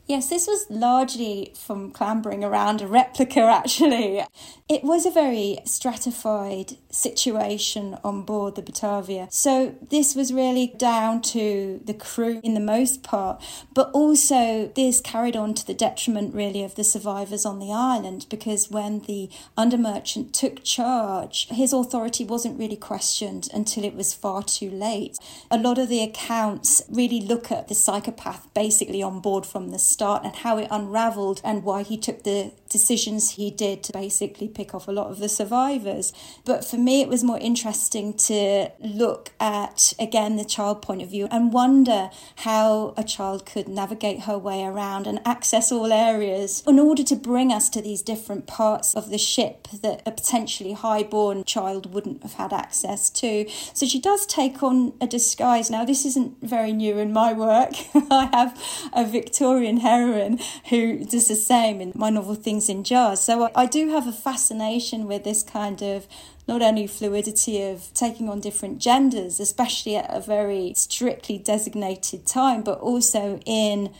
Yes, 0.06 0.28
this 0.28 0.46
was 0.46 0.66
largely 0.68 1.54
from 1.56 1.90
clambering 1.90 2.44
around 2.44 2.82
a 2.82 2.86
replica, 2.86 3.40
actually. 3.40 4.22
It 4.68 4.84
was 4.84 5.06
a 5.06 5.10
very 5.10 5.58
stratified 5.64 6.76
situation 6.90 7.96
on 8.04 8.22
board 8.22 8.54
the 8.54 8.62
Batavia. 8.62 9.28
So, 9.30 9.74
this 9.90 10.14
was 10.14 10.30
really 10.32 10.66
down 10.76 11.22
to 11.22 11.80
the 11.84 11.94
crew 11.94 12.40
in 12.42 12.52
the 12.52 12.60
most 12.60 13.02
part, 13.02 13.42
but 13.72 13.90
also 13.92 14.70
this 14.74 15.00
carried 15.00 15.36
on 15.36 15.54
to 15.54 15.66
the 15.66 15.72
detriment, 15.72 16.34
really, 16.34 16.62
of 16.62 16.74
the 16.74 16.84
survivors 16.84 17.46
on 17.46 17.58
the 17.58 17.72
island 17.72 18.26
because 18.28 18.70
when 18.70 19.00
the 19.00 19.30
under 19.56 19.78
merchant 19.78 20.34
took 20.34 20.62
charge, 20.64 21.48
his 21.48 21.72
authority 21.72 22.24
wasn't 22.24 22.58
really 22.58 22.76
questioned 22.76 23.48
until 23.54 23.84
it 23.84 23.94
was 23.94 24.12
far 24.12 24.42
too 24.42 24.70
late. 24.70 25.16
A 25.50 25.58
lot 25.58 25.78
of 25.78 25.88
the 25.88 26.02
accounts 26.02 26.82
really 26.90 27.20
look 27.20 27.50
at 27.50 27.68
the 27.68 27.74
psychopath 27.74 28.52
basically 28.52 29.02
on 29.02 29.20
board 29.20 29.46
from 29.46 29.70
the 29.70 29.78
start 29.94 30.24
and 30.24 30.34
how 30.36 30.58
it 30.58 30.68
unraveled 30.70 31.40
and 31.44 31.62
why 31.62 31.82
he 31.82 31.96
took 31.96 32.24
the 32.24 32.52
decisions 32.74 33.30
he 33.36 33.52
did 33.52 33.84
to 33.84 33.92
basically 33.92 34.48
pick 34.48 34.74
off 34.74 34.88
a 34.88 34.90
lot 34.90 35.08
of 35.08 35.20
the 35.20 35.28
survivors. 35.28 36.12
But 36.44 36.64
for 36.64 36.76
me, 36.76 37.02
it 37.02 37.08
was 37.08 37.22
more 37.22 37.38
interesting 37.38 38.14
to 38.30 38.72
look 38.80 39.30
at, 39.38 39.92
again, 40.00 40.34
the 40.34 40.44
child 40.44 40.82
point 40.82 41.00
of 41.00 41.08
view 41.08 41.28
and 41.30 41.52
wonder 41.52 42.10
how 42.38 42.92
a 42.96 43.04
child 43.04 43.46
could 43.46 43.68
navigate 43.68 44.22
her 44.22 44.36
way 44.36 44.64
around 44.64 45.06
and 45.06 45.20
access 45.24 45.70
all 45.70 45.92
areas 45.92 46.64
in 46.66 46.80
order 46.80 47.04
to 47.04 47.14
bring 47.14 47.52
us 47.52 47.68
to 47.68 47.80
these 47.80 48.02
different 48.02 48.48
parts 48.48 48.92
of 48.94 49.08
the 49.10 49.18
ship 49.18 49.68
that 49.80 50.02
a 50.04 50.10
potentially 50.10 50.72
high-born 50.72 51.44
child 51.44 51.94
wouldn't 51.94 52.24
have 52.24 52.34
had 52.34 52.52
access 52.52 53.08
to. 53.08 53.48
So 53.72 53.86
she 53.86 54.00
does 54.00 54.26
take 54.26 54.64
on 54.64 54.94
a 55.00 55.06
disguise. 55.06 55.70
Now, 55.70 55.84
this 55.84 56.04
isn't 56.04 56.42
very 56.42 56.72
new 56.72 56.98
in 56.98 57.12
my 57.12 57.32
work. 57.32 57.74
I 58.10 58.28
have 58.32 58.60
a 58.92 59.04
Victorian 59.06 59.76
heroine 59.76 60.40
who 60.70 61.04
does 61.04 61.28
the 61.28 61.36
same 61.36 61.80
in 61.80 61.92
my 61.94 62.10
novel 62.10 62.34
Things 62.34 62.63
in 62.68 62.84
jars. 62.84 63.20
So 63.20 63.50
I 63.54 63.66
do 63.66 63.90
have 63.90 64.06
a 64.06 64.12
fascination 64.12 65.06
with 65.06 65.24
this 65.24 65.42
kind 65.42 65.82
of 65.82 66.06
not 66.46 66.60
only 66.60 66.86
fluidity 66.86 67.62
of 67.62 67.92
taking 67.94 68.28
on 68.28 68.40
different 68.40 68.78
genders, 68.78 69.40
especially 69.40 69.96
at 69.96 70.14
a 70.14 70.20
very 70.20 70.72
strictly 70.76 71.38
designated 71.38 72.26
time, 72.26 72.62
but 72.62 72.78
also 72.80 73.40
in 73.46 73.92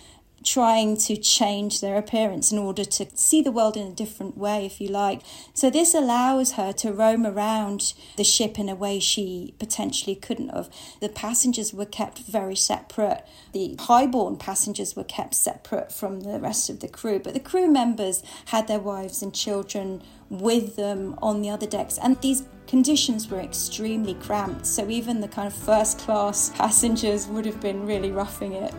trying 0.45 0.97
to 0.97 1.17
change 1.17 1.81
their 1.81 1.97
appearance 1.97 2.53
in 2.53 2.59
order 2.59 2.85
to 2.85 3.07
see 3.15 3.41
the 3.43 3.51
world 3.51 3.77
in 3.77 3.87
a 3.87 3.95
different 3.95 4.37
way, 4.37 4.67
if 4.67 4.81
you 4.81 4.89
like. 4.89 5.23
So, 5.55 5.71
this 5.71 5.95
allows 5.95 6.53
her 6.53 6.73
to 6.75 6.93
roam 6.93 7.27
around 7.27 7.95
the 8.17 8.25
ship 8.25 8.59
in 8.59 8.69
a 8.69 8.75
way 8.75 9.01
she 9.01 9.55
potentially 9.59 10.15
couldn't 10.15 10.51
have. 10.51 10.69
The 11.01 11.09
passengers 11.09 11.73
were 11.73 11.87
kept 11.87 12.19
very 12.19 12.57
separate, 12.57 13.27
the 13.53 13.77
highborn 13.81 14.37
passengers 14.37 14.95
were 14.95 15.05
kept 15.05 15.35
separate 15.35 15.91
from 15.91 16.21
the 16.21 16.39
rest 16.39 16.69
of 16.69 16.81
the 16.81 16.89
crew, 16.89 17.19
but 17.19 17.35
the 17.35 17.41
crew 17.41 17.69
members 17.69 18.23
had 18.47 18.69
their 18.69 18.79
wives 18.79 19.23
and 19.23 19.35
children 19.35 20.03
with 20.29 20.77
them 20.77 21.19
on 21.23 21.43
the 21.43 21.51
other 21.51 21.67
decks, 21.67 21.99
and 21.99 22.21
these 22.21 22.45
conditions 22.67 23.29
were 23.29 23.41
extremely 23.41 24.15
cramped, 24.15 24.67
so 24.67 24.89
even 24.89 25.21
the 25.21 25.29
kind 25.29 25.47
of 25.47 25.55
first 25.55 25.99
class 25.99 26.51
passengers 26.57 27.27
would 27.29 27.47
have 27.47 27.61
been 27.61 27.87
really 27.87 28.11
roughing 28.11 28.53
it. 28.53 28.75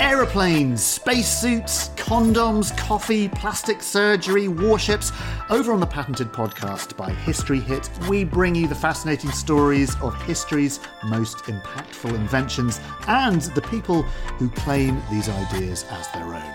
Aeroplanes, 0.00 0.82
spacesuits, 0.82 1.88
condoms, 1.90 2.76
coffee, 2.76 3.28
plastic 3.28 3.82
surgery, 3.82 4.48
warships. 4.48 5.12
Over 5.50 5.72
on 5.72 5.80
the 5.80 5.86
Patented 5.86 6.28
podcast 6.28 6.96
by 6.96 7.10
History 7.10 7.60
Hit, 7.60 7.88
we 8.08 8.24
bring 8.24 8.54
you 8.54 8.66
the 8.66 8.74
fascinating 8.74 9.30
stories 9.30 9.94
of 10.02 10.20
history's 10.22 10.80
most 11.04 11.38
impactful 11.44 12.14
inventions 12.14 12.80
and 13.06 13.42
the 13.42 13.62
people 13.62 14.02
who 14.38 14.50
claim 14.50 15.00
these 15.10 15.28
ideas 15.28 15.84
as 15.90 16.08
their 16.08 16.34
own. 16.34 16.54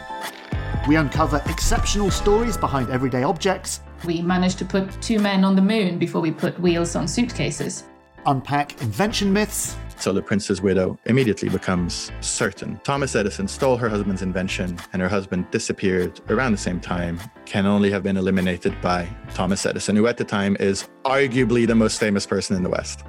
We 0.88 0.97
uncover 0.97 1.41
exceptional 1.47 2.11
stories 2.11 2.57
behind 2.57 2.89
everyday 2.89 3.23
objects. 3.23 3.81
We 4.05 4.21
managed 4.21 4.57
to 4.59 4.65
put 4.65 5.01
two 5.01 5.19
men 5.19 5.43
on 5.43 5.55
the 5.55 5.61
moon 5.61 5.97
before 5.97 6.21
we 6.21 6.31
put 6.31 6.59
wheels 6.59 6.95
on 6.95 7.07
suitcases. 7.07 7.83
Unpack 8.25 8.81
invention 8.81 9.31
myths 9.31 9.75
so 10.00 10.13
the 10.13 10.22
prince's 10.22 10.62
widow 10.62 10.98
immediately 11.06 11.50
becomes 11.50 12.12
certain. 12.22 12.79
Thomas 12.84 13.15
Edison 13.15 13.48
stole 13.48 13.77
her 13.77 13.89
husband's 13.89 14.22
invention, 14.22 14.77
and 14.94 15.01
her 15.01 15.10
husband 15.10 15.50
disappeared 15.51 16.20
around 16.29 16.51
the 16.53 16.58
same 16.58 16.79
time, 16.79 17.20
can 17.46 17.65
only 17.65 17.91
have 17.91 18.03
been 18.03 18.18
eliminated 18.18 18.79
by 18.82 19.08
Thomas 19.34 19.65
Edison, 19.65 19.96
who 19.96 20.08
at 20.08 20.18
the 20.18 20.24
time 20.24 20.56
is 20.60 20.88
arguably 21.06 21.68
the 21.68 21.75
most 21.75 22.00
famous 22.00 22.25
person 22.25 22.56
in 22.56 22.63
the 22.63 22.70
West. 22.70 23.03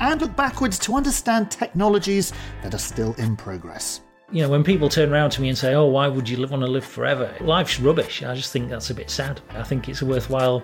And 0.00 0.20
look 0.20 0.34
backwards 0.34 0.78
to 0.80 0.96
understand 0.96 1.50
technologies 1.50 2.32
that 2.62 2.74
are 2.74 2.78
still 2.78 3.14
in 3.14 3.36
progress. 3.36 4.00
You 4.32 4.42
know, 4.42 4.48
when 4.48 4.64
people 4.64 4.88
turn 4.88 5.12
around 5.12 5.30
to 5.32 5.42
me 5.42 5.48
and 5.48 5.58
say, 5.58 5.74
Oh, 5.74 5.86
why 5.86 6.08
would 6.08 6.28
you 6.28 6.38
live 6.38 6.50
want 6.50 6.62
to 6.62 6.70
live 6.70 6.84
forever? 6.84 7.32
Life's 7.40 7.78
rubbish. 7.78 8.22
I 8.22 8.34
just 8.34 8.50
think 8.50 8.70
that's 8.70 8.88
a 8.88 8.94
bit 8.94 9.10
sad. 9.10 9.40
I 9.50 9.62
think 9.62 9.88
it's 9.88 10.00
a 10.00 10.06
worthwhile 10.06 10.62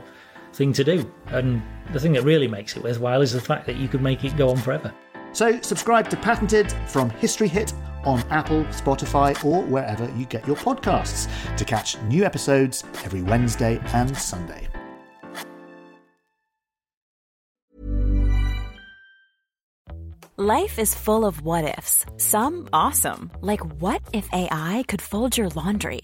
thing 0.54 0.72
to 0.72 0.84
do. 0.84 1.10
And 1.26 1.62
the 1.92 2.00
thing 2.00 2.14
that 2.14 2.22
really 2.22 2.48
makes 2.48 2.76
it 2.76 2.82
worthwhile 2.82 3.20
is 3.20 3.32
the 3.32 3.40
fact 3.40 3.66
that 3.66 3.76
you 3.76 3.86
could 3.86 4.02
make 4.02 4.24
it 4.24 4.36
go 4.36 4.48
on 4.48 4.56
forever. 4.56 4.92
So 5.32 5.60
subscribe 5.60 6.08
to 6.10 6.16
Patented 6.16 6.72
from 6.86 7.10
History 7.10 7.48
Hit 7.48 7.72
on 8.04 8.20
Apple, 8.30 8.64
Spotify, 8.66 9.44
or 9.44 9.62
wherever 9.62 10.10
you 10.16 10.24
get 10.26 10.46
your 10.46 10.56
podcasts 10.56 11.28
to 11.56 11.64
catch 11.64 12.00
new 12.02 12.24
episodes 12.24 12.84
every 13.04 13.22
Wednesday 13.22 13.80
and 13.92 14.16
Sunday. 14.16 14.68
Life 20.40 20.78
is 20.78 20.94
full 20.94 21.24
of 21.24 21.42
what 21.42 21.64
ifs, 21.76 22.06
some 22.16 22.68
awesome, 22.72 23.32
like 23.40 23.58
what 23.82 24.00
if 24.12 24.32
AI 24.32 24.84
could 24.86 25.02
fold 25.02 25.36
your 25.36 25.48
laundry? 25.48 26.02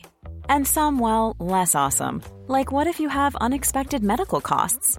And 0.49 0.67
some, 0.67 0.99
well, 0.99 1.37
less 1.39 1.77
awesome, 1.77 2.21
like 2.49 2.73
what 2.73 2.89
if 2.89 2.99
you 2.99 3.09
have 3.09 3.37
unexpected 3.37 4.03
medical 4.03 4.41
costs? 4.41 4.99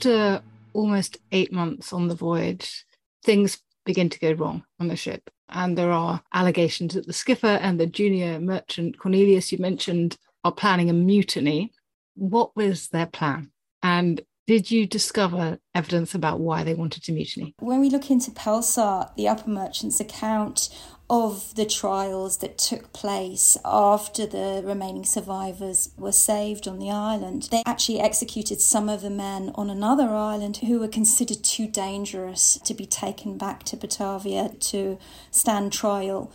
After 0.00 0.42
almost 0.72 1.18
eight 1.30 1.52
months 1.52 1.92
on 1.92 2.08
the 2.08 2.14
voyage, 2.14 2.86
things 3.22 3.58
begin 3.84 4.08
to 4.08 4.18
go 4.18 4.32
wrong 4.32 4.64
on 4.78 4.88
the 4.88 4.96
ship. 4.96 5.28
And 5.50 5.76
there 5.76 5.92
are 5.92 6.22
allegations 6.32 6.94
that 6.94 7.06
the 7.06 7.12
skipper 7.12 7.58
and 7.60 7.78
the 7.78 7.86
junior 7.86 8.40
merchant 8.40 8.98
Cornelius, 8.98 9.52
you 9.52 9.58
mentioned, 9.58 10.16
are 10.42 10.52
planning 10.52 10.88
a 10.88 10.94
mutiny. 10.94 11.72
What 12.14 12.56
was 12.56 12.88
their 12.88 13.06
plan? 13.06 13.50
And 13.82 14.22
did 14.46 14.70
you 14.70 14.86
discover 14.86 15.58
evidence 15.74 16.14
about 16.14 16.40
why 16.40 16.64
they 16.64 16.74
wanted 16.74 17.02
to 17.04 17.12
mutiny? 17.12 17.54
When 17.58 17.80
we 17.80 17.90
look 17.90 18.10
into 18.10 18.30
Pelsart, 18.30 19.14
the 19.16 19.28
upper 19.28 19.50
merchant's 19.50 20.00
account 20.00 20.70
of 21.10 21.56
the 21.56 21.66
trials 21.66 22.36
that 22.36 22.56
took 22.56 22.92
place 22.92 23.56
after 23.64 24.26
the 24.26 24.62
remaining 24.64 25.04
survivors 25.04 25.90
were 25.98 26.12
saved 26.12 26.68
on 26.68 26.78
the 26.78 26.88
island. 26.88 27.48
They 27.50 27.64
actually 27.66 27.98
executed 27.98 28.60
some 28.60 28.88
of 28.88 29.02
the 29.02 29.10
men 29.10 29.50
on 29.56 29.70
another 29.70 30.08
island 30.10 30.58
who 30.58 30.78
were 30.78 30.86
considered 30.86 31.42
too 31.42 31.66
dangerous 31.66 32.60
to 32.64 32.74
be 32.74 32.86
taken 32.86 33.36
back 33.36 33.64
to 33.64 33.76
Batavia 33.76 34.50
to 34.60 34.98
stand 35.32 35.72
trial. 35.72 36.30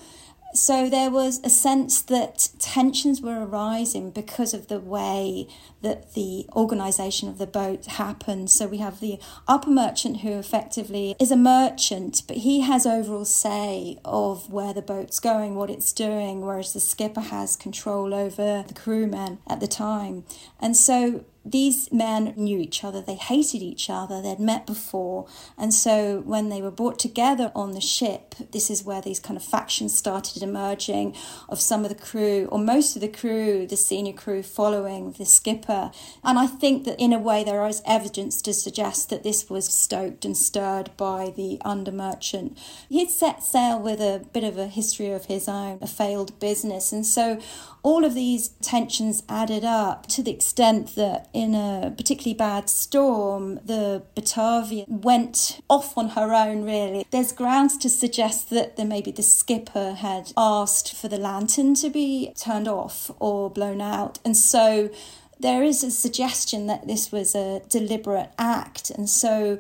So 0.55 0.89
there 0.89 1.09
was 1.09 1.41
a 1.43 1.49
sense 1.49 2.01
that 2.03 2.49
tensions 2.59 3.21
were 3.21 3.45
arising 3.45 4.11
because 4.11 4.53
of 4.53 4.67
the 4.67 4.79
way 4.79 5.47
that 5.81 6.13
the 6.13 6.45
organisation 6.55 7.27
of 7.27 7.37
the 7.37 7.45
boat 7.45 7.85
happened. 7.85 8.49
So 8.49 8.65
we 8.65 8.77
have 8.77 9.01
the 9.01 9.19
upper 9.49 9.69
merchant 9.69 10.21
who 10.21 10.31
effectively 10.31 11.13
is 11.19 11.29
a 11.29 11.35
merchant, 11.35 12.23
but 12.25 12.37
he 12.37 12.61
has 12.61 12.85
overall 12.85 13.25
say 13.25 13.99
of 14.05 14.49
where 14.49 14.73
the 14.73 14.81
boat's 14.81 15.19
going, 15.19 15.55
what 15.55 15.69
it's 15.69 15.91
doing, 15.91 16.39
whereas 16.39 16.71
the 16.71 16.79
skipper 16.79 17.19
has 17.19 17.57
control 17.57 18.13
over 18.13 18.63
the 18.65 18.73
crewmen 18.73 19.39
at 19.47 19.59
the 19.59 19.67
time. 19.67 20.23
And 20.61 20.77
so 20.77 21.25
these 21.45 21.91
men 21.91 22.34
knew 22.36 22.58
each 22.58 22.84
other, 22.84 23.01
they 23.01 23.15
hated 23.15 23.62
each 23.62 23.89
other, 23.89 24.21
they'd 24.21 24.39
met 24.39 24.65
before. 24.65 25.27
And 25.58 25.73
so 25.73 26.21
when 26.25 26.49
they 26.49 26.62
were 26.62 26.71
brought 26.71 26.97
together 26.97 27.51
on 27.55 27.71
the 27.71 27.81
ship, 27.81 28.34
this 28.51 28.69
is 28.69 28.84
where 28.84 29.01
these 29.01 29.19
kind 29.19 29.38
of 29.38 29.43
factions 29.43 29.95
started 29.95 30.41
emerging 30.41 31.15
of 31.47 31.62
some 31.62 31.84
of 31.84 31.89
the 31.89 31.95
crew, 31.95 32.47
or 32.51 32.58
most 32.58 32.95
of 32.95 33.01
the 33.01 33.08
crew, 33.08 33.67
the 33.67 33.77
senior 33.77 34.13
crew 34.13 34.41
following 34.41 35.12
the 35.13 35.25
skipper. 35.25 35.91
And 36.23 36.39
I 36.39 36.47
think 36.47 36.86
that 36.86 36.99
in 36.99 37.13
a 37.13 37.19
way 37.19 37.43
there 37.43 37.65
is 37.67 37.84
evidence 37.86 38.41
to 38.41 38.53
suggest 38.53 39.10
that 39.10 39.23
this 39.23 39.49
was 39.49 39.71
stoked 39.71 40.25
and 40.25 40.36
stirred 40.36 40.89
by 40.97 41.31
the 41.36 41.60
under 41.63 41.91
merchant. 41.91 42.58
He'd 42.89 43.12
set 43.12 43.43
sail 43.43 43.79
with 43.79 43.99
a 43.99 44.25
bit 44.34 44.43
of 44.43 44.58
a 44.58 44.67
history 44.67 45.12
of 45.12 45.25
his 45.25 45.47
own, 45.47 45.77
a 45.81 45.88
failed 45.88 46.39
business. 46.39 46.91
And 46.91 47.05
so 47.05 47.39
all 47.84 48.03
of 48.03 48.15
these 48.15 48.49
tensions 48.63 49.21
added 49.29 49.63
up 49.63 50.08
to 50.08 50.23
the 50.23 50.31
extent 50.31 50.95
that 50.95 51.29
in 51.36 51.54
a 51.54 51.93
particularly 51.95 52.34
bad 52.34 52.69
storm, 52.69 53.60
the 53.65 54.04
Batavia 54.15 54.86
went 54.88 55.60
off 55.69 55.98
on 55.98 56.10
her 56.10 56.34
own, 56.34 56.63
really. 56.63 57.06
There's 57.12 57.34
grounds 57.34 57.78
to 57.80 57.89
suggest 57.89 58.50
that 58.52 58.78
there 58.78 58.86
maybe 58.86 59.12
the 59.12 59.21
skipper 59.21 59.93
had 59.95 60.32
asked 60.38 60.95
for 60.95 61.10
the 61.10 61.17
lantern 61.17 61.76
to 61.76 61.89
be 61.89 62.32
turned 62.38 62.69
off 62.69 63.12
or 63.19 63.50
blown 63.50 63.82
out. 63.82 64.17
And 64.24 64.38
so 64.38 64.89
there 65.38 65.62
is 65.62 65.84
a 65.84 65.91
suggestion 65.91 66.67
that 66.67 66.88
this 66.88 67.12
was 67.12 67.36
a 67.36 67.62
deliberate 67.67 68.32
act. 68.39 68.89
And 68.89 69.10
so 69.10 69.60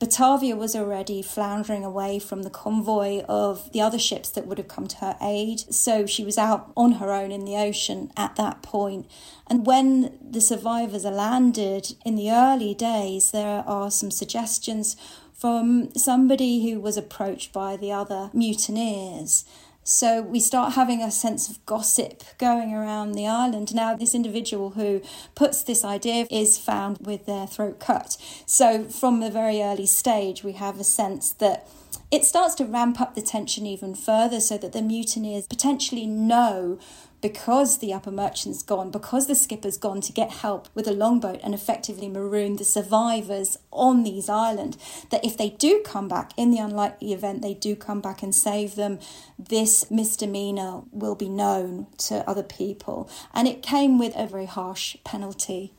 Batavia 0.00 0.56
was 0.56 0.74
already 0.74 1.22
floundering 1.22 1.84
away 1.84 2.18
from 2.18 2.42
the 2.42 2.50
convoy 2.50 3.22
of 3.22 3.72
the 3.72 3.80
other 3.80 3.98
ships 3.98 4.28
that 4.30 4.46
would 4.46 4.58
have 4.58 4.68
come 4.68 4.86
to 4.88 4.96
her 4.96 5.16
aid. 5.22 5.60
So 5.72 6.04
she 6.04 6.24
was 6.24 6.36
out 6.36 6.72
on 6.76 6.92
her 6.92 7.12
own 7.12 7.30
in 7.30 7.44
the 7.44 7.56
ocean 7.56 8.10
at 8.16 8.36
that 8.36 8.62
point. 8.62 9.08
And 9.46 9.64
when 9.64 10.18
the 10.20 10.40
survivors 10.40 11.04
are 11.04 11.12
landed 11.12 11.94
in 12.04 12.16
the 12.16 12.30
early 12.30 12.74
days, 12.74 13.30
there 13.30 13.62
are 13.66 13.90
some 13.90 14.10
suggestions 14.10 14.96
from 15.32 15.94
somebody 15.94 16.68
who 16.68 16.80
was 16.80 16.96
approached 16.96 17.52
by 17.52 17.76
the 17.76 17.92
other 17.92 18.30
mutineers 18.32 19.44
so 19.84 20.22
we 20.22 20.40
start 20.40 20.72
having 20.72 21.02
a 21.02 21.10
sense 21.10 21.50
of 21.50 21.64
gossip 21.66 22.24
going 22.38 22.72
around 22.72 23.12
the 23.12 23.26
island. 23.26 23.74
Now, 23.74 23.94
this 23.94 24.14
individual 24.14 24.70
who 24.70 25.02
puts 25.34 25.62
this 25.62 25.84
idea 25.84 26.26
is 26.30 26.56
found 26.56 26.98
with 27.02 27.26
their 27.26 27.46
throat 27.46 27.78
cut. 27.80 28.16
So 28.46 28.84
from 28.84 29.22
a 29.22 29.30
very 29.30 29.62
early 29.62 29.86
stage, 29.86 30.42
we 30.42 30.52
have 30.52 30.80
a 30.80 30.84
sense 30.84 31.32
that 31.32 31.68
it 32.10 32.24
starts 32.24 32.54
to 32.56 32.64
ramp 32.64 33.00
up 33.00 33.14
the 33.14 33.22
tension 33.22 33.66
even 33.66 33.94
further 33.94 34.40
so 34.40 34.56
that 34.58 34.72
the 34.72 34.82
mutineers 34.82 35.46
potentially 35.46 36.06
know 36.06 36.78
because 37.24 37.78
the 37.78 37.90
upper 37.90 38.10
merchant's 38.10 38.62
gone, 38.62 38.90
because 38.90 39.28
the 39.28 39.34
skipper's 39.34 39.78
gone 39.78 40.02
to 40.02 40.12
get 40.12 40.30
help 40.30 40.68
with 40.74 40.86
a 40.86 40.92
longboat 40.92 41.40
and 41.42 41.54
effectively 41.54 42.06
maroon 42.06 42.56
the 42.56 42.64
survivors 42.66 43.56
on 43.70 44.02
these 44.02 44.28
islands, 44.28 44.76
that 45.08 45.24
if 45.24 45.34
they 45.34 45.48
do 45.48 45.80
come 45.86 46.06
back, 46.06 46.32
in 46.36 46.50
the 46.50 46.58
unlikely 46.58 47.14
event 47.14 47.40
they 47.40 47.54
do 47.54 47.74
come 47.74 48.02
back 48.02 48.22
and 48.22 48.34
save 48.34 48.74
them, 48.74 48.98
this 49.38 49.90
misdemeanor 49.90 50.82
will 50.92 51.14
be 51.14 51.30
known 51.30 51.86
to 51.96 52.28
other 52.28 52.42
people. 52.42 53.08
And 53.32 53.48
it 53.48 53.62
came 53.62 53.98
with 53.98 54.14
a 54.14 54.26
very 54.26 54.44
harsh 54.44 54.94
penalty. 55.02 55.72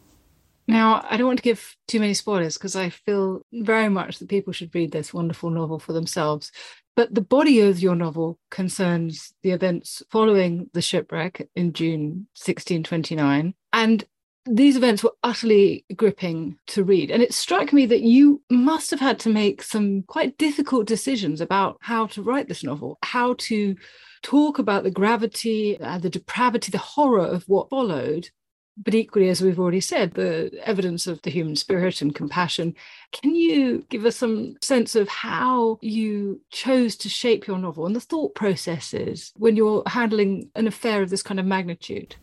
Now, 0.67 1.05
I 1.07 1.15
don't 1.15 1.27
want 1.27 1.37
to 1.37 1.43
give 1.43 1.75
too 1.87 1.99
many 1.99 2.15
spoilers 2.15 2.57
because 2.57 2.75
I 2.75 2.89
feel 2.89 3.43
very 3.53 3.87
much 3.87 4.17
that 4.17 4.29
people 4.29 4.51
should 4.51 4.73
read 4.73 4.91
this 4.91 5.13
wonderful 5.13 5.51
novel 5.51 5.77
for 5.77 5.93
themselves. 5.93 6.51
But 6.95 7.13
the 7.13 7.21
body 7.21 7.59
of 7.61 7.79
your 7.79 7.95
novel 7.95 8.39
concerns 8.49 9.33
the 9.43 9.51
events 9.51 10.01
following 10.09 10.69
the 10.73 10.81
shipwreck 10.81 11.47
in 11.55 11.73
June 11.73 12.27
1629. 12.35 13.53
And 13.73 14.05
these 14.45 14.77
events 14.77 15.03
were 15.03 15.15
utterly 15.23 15.85
gripping 15.95 16.57
to 16.67 16.83
read. 16.83 17.09
And 17.09 17.21
it 17.21 17.33
struck 17.33 17.73
me 17.73 17.85
that 17.87 18.01
you 18.01 18.43
must 18.49 18.91
have 18.91 18.99
had 18.99 19.19
to 19.21 19.29
make 19.29 19.63
some 19.63 20.03
quite 20.03 20.37
difficult 20.37 20.85
decisions 20.85 21.41
about 21.41 21.77
how 21.81 22.05
to 22.07 22.21
write 22.21 22.47
this 22.47 22.63
novel, 22.63 22.97
how 23.03 23.35
to 23.39 23.75
talk 24.21 24.59
about 24.59 24.83
the 24.83 24.91
gravity, 24.91 25.79
uh, 25.79 25.97
the 25.97 26.09
depravity, 26.09 26.71
the 26.71 26.77
horror 26.77 27.25
of 27.25 27.43
what 27.47 27.69
followed. 27.69 28.29
But 28.77 28.93
equally, 28.93 29.29
as 29.29 29.41
we've 29.41 29.59
already 29.59 29.79
said, 29.79 30.13
the 30.13 30.51
evidence 30.63 31.07
of 31.07 31.21
the 31.21 31.29
human 31.29 31.55
spirit 31.55 32.01
and 32.01 32.13
compassion. 32.13 32.75
Can 33.13 33.33
you 33.33 33.85
give 33.89 34.05
us 34.05 34.17
some 34.17 34.55
sense 34.61 34.95
of 34.95 35.07
how 35.07 35.79
you 35.81 36.41
chose 36.51 36.97
to 36.97 37.09
shape 37.09 37.47
your 37.47 37.57
novel 37.57 37.85
and 37.85 37.95
the 37.95 38.01
thought 38.01 38.35
processes 38.35 39.31
when 39.37 39.55
you're 39.55 39.83
handling 39.87 40.49
an 40.55 40.67
affair 40.67 41.01
of 41.01 41.09
this 41.09 41.23
kind 41.23 41.39
of 41.39 41.45
magnitude? 41.45 42.17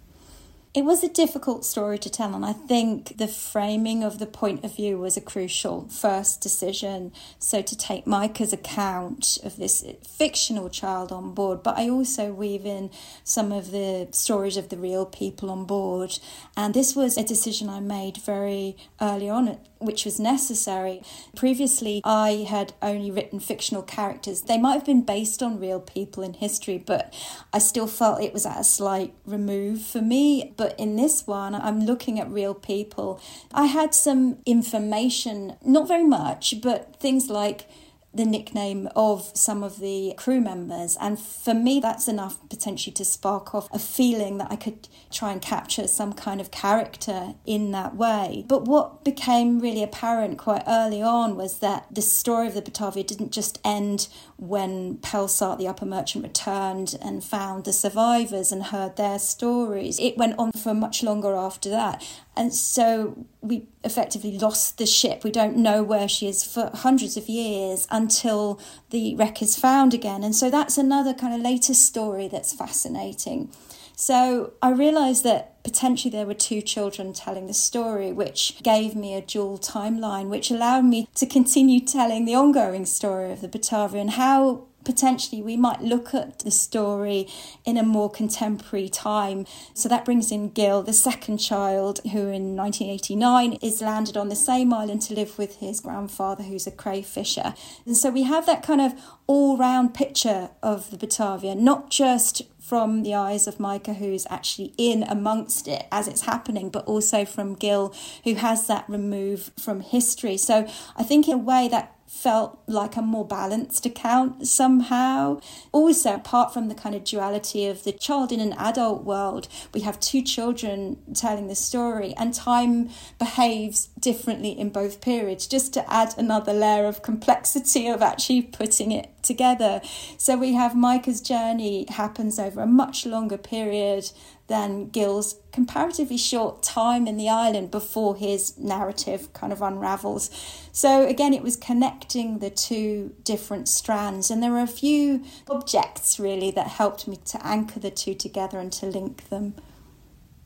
It 0.74 0.86
was 0.86 1.04
a 1.04 1.08
difficult 1.08 1.66
story 1.66 1.98
to 1.98 2.08
tell, 2.08 2.34
and 2.34 2.46
I 2.46 2.54
think 2.54 3.18
the 3.18 3.28
framing 3.28 4.02
of 4.02 4.18
the 4.18 4.26
point 4.26 4.64
of 4.64 4.74
view 4.74 4.96
was 4.96 5.18
a 5.18 5.20
crucial 5.20 5.86
first 5.90 6.40
decision. 6.40 7.12
So, 7.38 7.60
to 7.60 7.76
take 7.76 8.06
Mayken's 8.06 8.54
account 8.54 9.36
of 9.44 9.58
this 9.58 9.84
fictional 10.08 10.70
child 10.70 11.12
on 11.12 11.34
board, 11.34 11.62
but 11.62 11.76
I 11.76 11.90
also 11.90 12.32
weave 12.32 12.64
in 12.64 12.90
some 13.22 13.52
of 13.52 13.70
the 13.70 14.08
stories 14.12 14.56
of 14.56 14.70
the 14.70 14.78
real 14.78 15.04
people 15.04 15.50
on 15.50 15.66
board. 15.66 16.18
And 16.56 16.72
this 16.72 16.96
was 16.96 17.18
a 17.18 17.22
decision 17.22 17.68
I 17.68 17.80
made 17.80 18.16
very 18.16 18.78
early 18.98 19.28
on 19.28 19.58
which 19.82 20.04
was 20.04 20.18
necessary. 20.18 21.02
Previously, 21.34 22.00
I 22.04 22.46
had 22.48 22.72
only 22.80 23.10
written 23.10 23.40
fictional 23.40 23.82
characters. 23.82 24.42
They 24.42 24.58
might 24.58 24.74
have 24.74 24.84
been 24.84 25.02
based 25.02 25.42
on 25.42 25.60
real 25.60 25.80
people 25.80 26.22
in 26.22 26.34
history, 26.34 26.78
but 26.78 27.12
I 27.52 27.58
still 27.58 27.86
felt 27.86 28.22
it 28.22 28.32
was 28.32 28.46
at 28.46 28.60
a 28.60 28.64
slight 28.64 29.12
remove 29.26 29.82
for 29.82 30.00
me. 30.00 30.54
But 30.62 30.78
in 30.78 30.94
this 30.94 31.26
one, 31.26 31.56
I'm 31.56 31.80
looking 31.80 32.20
at 32.20 32.30
real 32.30 32.54
people. 32.54 33.20
I 33.52 33.66
had 33.66 33.96
some 33.96 34.38
information, 34.46 35.56
not 35.64 35.88
very 35.88 36.04
much, 36.04 36.54
but 36.62 37.00
things 37.00 37.28
like 37.28 37.68
the 38.14 38.24
nickname 38.24 38.88
of 38.94 39.32
some 39.34 39.64
of 39.64 39.80
the 39.80 40.14
crew 40.16 40.40
members. 40.40 40.96
And 41.00 41.18
for 41.18 41.52
me, 41.52 41.80
that's 41.80 42.06
enough 42.06 42.38
potentially 42.48 42.92
to 42.94 43.04
spark 43.04 43.56
off 43.56 43.68
a 43.72 43.78
feeling 43.80 44.38
that 44.38 44.52
I 44.52 44.56
could 44.56 44.86
try 45.10 45.32
and 45.32 45.42
capture 45.42 45.88
some 45.88 46.12
kind 46.12 46.40
of 46.40 46.52
character 46.52 47.34
in 47.44 47.72
that 47.72 47.96
way. 47.96 48.44
But 48.46 48.66
what 48.66 49.02
became 49.02 49.58
really 49.58 49.82
apparent 49.82 50.38
quite 50.38 50.62
early 50.68 51.02
on 51.02 51.34
was 51.34 51.58
that 51.58 51.86
the 51.90 52.02
story 52.02 52.46
of 52.46 52.54
the 52.54 52.62
Batavia 52.62 53.02
didn't 53.02 53.32
just 53.32 53.58
end 53.64 54.06
when 54.42 54.96
Pelsart, 54.96 55.58
the 55.58 55.68
upper 55.68 55.86
merchant, 55.86 56.24
returned 56.24 56.98
and 57.00 57.22
found 57.22 57.64
the 57.64 57.72
survivors 57.72 58.50
and 58.50 58.64
heard 58.64 58.96
their 58.96 59.20
stories. 59.20 60.00
It 60.00 60.18
went 60.18 60.34
on 60.36 60.50
for 60.50 60.74
much 60.74 61.04
longer 61.04 61.32
after 61.36 61.70
that. 61.70 62.04
And 62.36 62.52
so 62.52 63.24
we 63.40 63.68
effectively 63.84 64.36
lost 64.36 64.78
the 64.78 64.86
ship. 64.86 65.22
We 65.22 65.30
don't 65.30 65.56
know 65.56 65.84
where 65.84 66.08
she 66.08 66.26
is 66.26 66.42
for 66.42 66.72
hundreds 66.74 67.16
of 67.16 67.28
years 67.28 67.86
until 67.88 68.58
the 68.90 69.14
wreck 69.14 69.42
is 69.42 69.56
found 69.56 69.94
again. 69.94 70.24
And 70.24 70.34
so 70.34 70.50
that's 70.50 70.76
another 70.76 71.14
kind 71.14 71.34
of 71.34 71.40
later 71.40 71.74
story 71.74 72.26
that's 72.26 72.52
fascinating. 72.52 73.52
So 73.96 74.52
I 74.62 74.70
realised 74.70 75.24
that 75.24 75.62
potentially 75.62 76.10
there 76.10 76.26
were 76.26 76.34
two 76.34 76.60
children 76.60 77.12
telling 77.12 77.46
the 77.46 77.54
story, 77.54 78.12
which 78.12 78.62
gave 78.62 78.96
me 78.96 79.14
a 79.14 79.20
dual 79.20 79.58
timeline, 79.58 80.28
which 80.28 80.50
allowed 80.50 80.84
me 80.84 81.08
to 81.14 81.26
continue 81.26 81.80
telling 81.80 82.24
the 82.24 82.34
ongoing 82.34 82.86
story 82.86 83.32
of 83.32 83.40
the 83.40 83.48
Batavia 83.48 84.00
and 84.00 84.10
how 84.10 84.66
potentially 84.84 85.42
we 85.42 85.56
might 85.56 85.80
look 85.80 86.14
at 86.14 86.40
the 86.40 86.50
story 86.50 87.28
in 87.64 87.76
a 87.76 87.82
more 87.82 88.10
contemporary 88.10 88.88
time. 88.88 89.46
So 89.74 89.88
that 89.88 90.04
brings 90.04 90.30
in 90.30 90.50
Gil, 90.50 90.82
the 90.82 90.92
second 90.92 91.38
child, 91.38 92.00
who 92.12 92.28
in 92.28 92.56
1989 92.56 93.54
is 93.54 93.80
landed 93.80 94.16
on 94.16 94.28
the 94.28 94.36
same 94.36 94.72
island 94.72 95.02
to 95.02 95.14
live 95.14 95.38
with 95.38 95.56
his 95.56 95.80
grandfather, 95.80 96.42
who's 96.42 96.66
a 96.66 96.72
crayfisher. 96.72 97.54
And 97.86 97.96
so 97.96 98.10
we 98.10 98.24
have 98.24 98.46
that 98.46 98.62
kind 98.62 98.80
of 98.80 98.94
all 99.26 99.56
round 99.56 99.94
picture 99.94 100.50
of 100.62 100.90
the 100.90 100.96
Batavia, 100.96 101.54
not 101.54 101.90
just 101.90 102.42
from 102.58 103.02
the 103.02 103.14
eyes 103.14 103.46
of 103.46 103.58
Mayken, 103.58 103.96
who's 103.96 104.26
actually 104.30 104.72
in 104.78 105.02
amongst 105.02 105.68
it 105.68 105.86
as 105.90 106.08
it's 106.08 106.22
happening, 106.22 106.70
but 106.70 106.84
also 106.86 107.24
from 107.24 107.54
Gil, 107.54 107.94
who 108.24 108.34
has 108.36 108.66
that 108.66 108.88
remove 108.88 109.50
from 109.58 109.80
history. 109.80 110.36
So 110.36 110.66
I 110.96 111.02
think, 111.02 111.28
in 111.28 111.34
a 111.34 111.38
way, 111.38 111.68
that 111.68 111.96
felt 112.12 112.60
like 112.66 112.94
a 112.94 113.02
more 113.02 113.26
balanced 113.26 113.86
account 113.86 114.46
somehow. 114.46 115.40
Also, 115.72 116.14
apart 116.14 116.52
from 116.52 116.68
the 116.68 116.74
kind 116.74 116.94
of 116.94 117.02
duality 117.02 117.66
of 117.66 117.84
the 117.84 117.90
child 117.90 118.30
in 118.30 118.38
an 118.38 118.52
adult 118.52 119.02
world, 119.02 119.48
we 119.72 119.80
have 119.80 119.98
two 119.98 120.22
children 120.22 120.98
telling 121.14 121.48
the 121.48 121.54
story, 121.54 122.14
and 122.18 122.34
time 122.34 122.90
behaves 123.18 123.86
differently 123.98 124.50
in 124.50 124.68
both 124.68 125.00
periods, 125.00 125.46
just 125.46 125.72
to 125.72 125.92
add 125.92 126.14
another 126.18 126.52
layer 126.52 126.84
of 126.84 127.02
complexity 127.02 127.88
of 127.88 128.02
actually 128.02 128.42
putting 128.42 128.92
it 128.92 129.11
together. 129.22 129.80
So 130.18 130.36
we 130.36 130.54
have 130.54 130.72
Mayken's 130.72 131.20
journey 131.20 131.86
happens 131.88 132.38
over 132.38 132.60
a 132.60 132.66
much 132.66 133.06
longer 133.06 133.38
period 133.38 134.10
than 134.48 134.90
Gil's 134.90 135.36
comparatively 135.52 136.18
short 136.18 136.62
time 136.62 137.06
in 137.06 137.16
the 137.16 137.28
island 137.28 137.70
before 137.70 138.16
his 138.16 138.58
narrative 138.58 139.32
kind 139.32 139.52
of 139.52 139.62
unravels. 139.62 140.30
So 140.72 141.06
again, 141.06 141.32
it 141.32 141.42
was 141.42 141.56
connecting 141.56 142.38
the 142.38 142.50
two 142.50 143.14
different 143.24 143.68
strands, 143.68 144.30
and 144.30 144.42
there 144.42 144.54
are 144.54 144.62
a 144.62 144.66
few 144.66 145.24
objects 145.48 146.18
really 146.20 146.50
that 146.50 146.66
helped 146.66 147.08
me 147.08 147.16
to 147.24 147.46
anchor 147.46 147.80
the 147.80 147.90
two 147.90 148.14
together 148.14 148.58
and 148.58 148.72
to 148.74 148.86
link 148.86 149.28
them. 149.30 149.54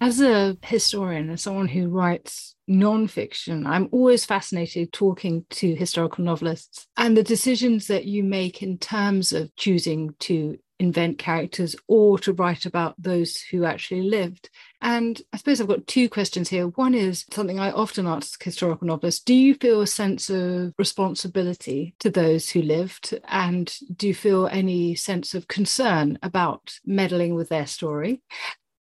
As 0.00 0.20
a 0.20 0.56
historian, 0.62 1.30
as 1.30 1.42
someone 1.42 1.68
who 1.68 1.88
writes 1.88 2.54
nonfiction, 2.68 3.66
I'm 3.66 3.88
always 3.92 4.26
fascinated 4.26 4.92
talking 4.92 5.46
to 5.50 5.74
historical 5.74 6.22
novelists 6.22 6.86
and 6.98 7.16
the 7.16 7.22
decisions 7.22 7.86
that 7.86 8.04
you 8.04 8.22
make 8.22 8.62
in 8.62 8.76
terms 8.76 9.32
of 9.32 9.54
choosing 9.56 10.14
to 10.20 10.58
invent 10.78 11.18
characters 11.18 11.74
or 11.88 12.18
to 12.18 12.34
write 12.34 12.66
about 12.66 12.94
those 12.98 13.40
who 13.40 13.64
actually 13.64 14.02
lived. 14.02 14.50
And 14.82 15.20
I 15.32 15.38
suppose 15.38 15.60
I've 15.60 15.68
got 15.68 15.86
two 15.86 16.10
questions 16.10 16.50
here. 16.50 16.68
One 16.68 16.94
is 16.94 17.24
something 17.32 17.58
I 17.58 17.70
often 17.70 18.06
ask 18.06 18.42
historical 18.42 18.86
novelists 18.86 19.24
Do 19.24 19.32
you 19.32 19.54
feel 19.54 19.80
a 19.80 19.86
sense 19.86 20.28
of 20.28 20.74
responsibility 20.78 21.94
to 22.00 22.10
those 22.10 22.50
who 22.50 22.60
lived? 22.60 23.18
And 23.28 23.74
do 23.96 24.08
you 24.08 24.14
feel 24.14 24.46
any 24.48 24.94
sense 24.94 25.34
of 25.34 25.48
concern 25.48 26.18
about 26.22 26.74
meddling 26.84 27.34
with 27.34 27.48
their 27.48 27.66
story? 27.66 28.20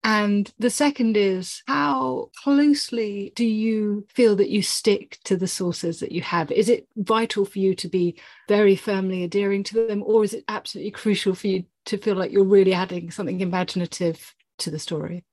And 0.05 0.53
the 0.59 0.71
second 0.71 1.17
is 1.17 1.63
how 1.69 2.31
closely 2.43 3.33
do 3.37 3.45
you 3.45 4.07
feel 4.09 4.35
that 4.37 4.51
you 4.51 4.61
stick 4.61 5.19
to 5.25 5.37
the 5.37 5.47
sources 5.47 6.01
that 6.01 6.11
you 6.11 6.23
have? 6.23 6.51
Is 6.51 6.69
it 6.69 6.89
vital 6.97 7.45
for 7.45 7.61
you 7.61 7.75
to 7.77 7.89
be 7.89 8.17
very 8.49 8.75
firmly 8.75 9.23
adhering 9.23 9.63
to 9.65 9.87
them, 9.87 10.03
or 10.05 10.25
is 10.25 10.35
it 10.35 10.45
absolutely 10.49 10.91
crucial 10.91 11.35
for 11.35 11.47
you 11.47 11.65
to 11.87 11.99
feel 11.99 12.17
like 12.17 12.33
you're 12.33 12.45
really 12.45 12.75
adding 12.75 13.11
something 13.13 13.41
imaginative 13.41 14.35
to 14.59 14.71
the 14.71 14.79
story? 14.79 15.25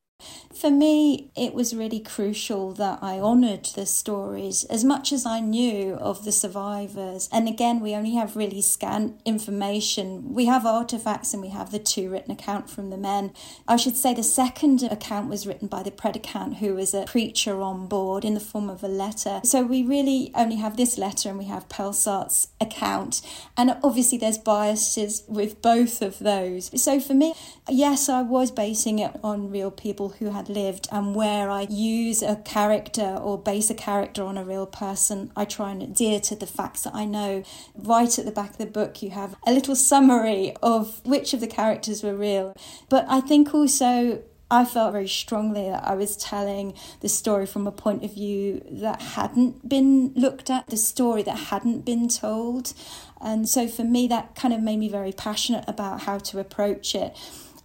For 0.60 0.70
me, 0.70 1.32
it 1.38 1.54
was 1.54 1.74
really 1.74 2.02
crucial 2.02 2.74
that 2.74 3.00
I 3.02 3.18
honoured 3.18 3.64
the 3.64 3.86
stories 3.86 4.66
as 4.66 4.84
much 4.84 5.14
as 5.14 5.26
I 5.26 5.40
knew 5.40 5.94
of 5.94 6.26
the 6.26 6.34
survivors. 6.34 7.30
And 7.32 7.48
again, 7.48 7.80
we 7.80 7.96
only 7.96 8.16
have 8.16 8.36
really 8.36 8.62
scant 8.62 9.22
information. 9.24 10.34
We 10.34 10.48
have 10.48 10.66
artifacts 10.66 11.34
and 11.34 11.42
we 11.42 11.48
have 11.48 11.72
the 11.72 11.80
two 11.80 12.10
written 12.10 12.32
account 12.32 12.70
from 12.70 12.90
the 12.90 12.98
men. 12.98 13.32
I 13.70 13.78
should 13.78 13.96
say 13.96 14.14
the 14.14 14.22
second 14.22 14.84
account 14.84 15.30
was 15.30 15.48
written 15.48 15.70
by 15.70 15.82
the 15.82 15.92
predicant, 15.92 16.58
who 16.58 16.76
was 16.76 16.94
a 16.94 17.06
preacher 17.06 17.62
on 17.62 17.88
board 17.88 18.26
in 18.26 18.34
the 18.34 18.42
form 18.42 18.70
of 18.70 18.84
a 18.84 18.90
letter. 18.90 19.40
So 19.46 19.64
we 19.64 19.82
really 19.82 20.30
only 20.36 20.58
have 20.58 20.76
this 20.76 20.98
letter 20.98 21.30
and 21.30 21.38
we 21.38 21.46
have 21.46 21.70
Pelsart's 21.70 22.50
account. 22.60 23.22
And 23.56 23.78
obviously, 23.82 24.18
there's 24.18 24.38
biases 24.38 25.24
with 25.26 25.62
both 25.62 26.02
of 26.02 26.20
those. 26.20 26.70
So 26.84 27.00
for 27.00 27.14
me, 27.14 27.34
yes, 27.70 28.10
I 28.10 28.24
was 28.24 28.52
basing 28.52 29.00
it 29.00 29.18
on 29.24 29.50
real 29.50 29.72
people 29.72 30.10
who 30.10 30.32
had 30.32 30.49
lived 30.50 30.88
and 30.92 31.16
where 31.16 31.50
I 31.50 31.62
use 31.70 32.22
a 32.22 32.36
character 32.38 33.16
or 33.16 33.38
base 33.38 33.70
a 33.70 33.76
character 33.76 34.24
on 34.24 34.38
a 34.38 34.44
real 34.44 34.66
person, 34.66 35.32
I 35.36 35.46
try 35.46 35.72
and 35.72 35.82
adhere 35.82 36.20
to 36.22 36.36
the 36.36 36.48
facts 36.48 36.84
that 36.84 36.96
I 36.96 37.06
know. 37.06 37.44
Right 37.76 38.18
at 38.18 38.26
the 38.26 38.32
back 38.32 38.52
of 38.52 38.58
the 38.58 38.66
book, 38.66 39.02
you 39.02 39.12
have 39.12 39.36
a 39.46 39.54
little 39.54 39.76
summary 39.76 40.56
of 40.62 41.06
which 41.06 41.34
of 41.34 41.40
the 41.40 41.48
characters 41.48 42.04
were 42.04 42.16
real. 42.16 42.56
But 42.90 43.06
I 43.08 43.22
think 43.22 43.54
also 43.54 44.24
I 44.52 44.66
felt 44.66 44.94
very 44.94 45.08
strongly 45.08 45.70
that 45.70 45.84
I 45.86 45.94
was 45.94 46.18
telling 46.18 46.74
the 47.02 47.10
story 47.10 47.46
from 47.46 47.68
a 47.68 47.72
point 47.72 48.04
of 48.04 48.16
view 48.16 48.66
that 48.72 49.00
hadn't 49.02 49.70
been 49.70 50.12
looked 50.16 50.50
at, 50.50 50.68
the 50.68 50.78
story 50.78 51.22
that 51.24 51.38
hadn't 51.38 51.86
been 51.86 52.08
told. 52.08 52.74
And 53.22 53.48
so 53.48 53.68
for 53.68 53.84
me, 53.84 54.08
that 54.08 54.34
kind 54.34 54.54
of 54.54 54.62
made 54.62 54.78
me 54.78 54.90
very 54.90 55.12
passionate 55.12 55.66
about 55.68 56.02
how 56.02 56.18
to 56.18 56.40
approach 56.40 56.96
it. 56.96 57.16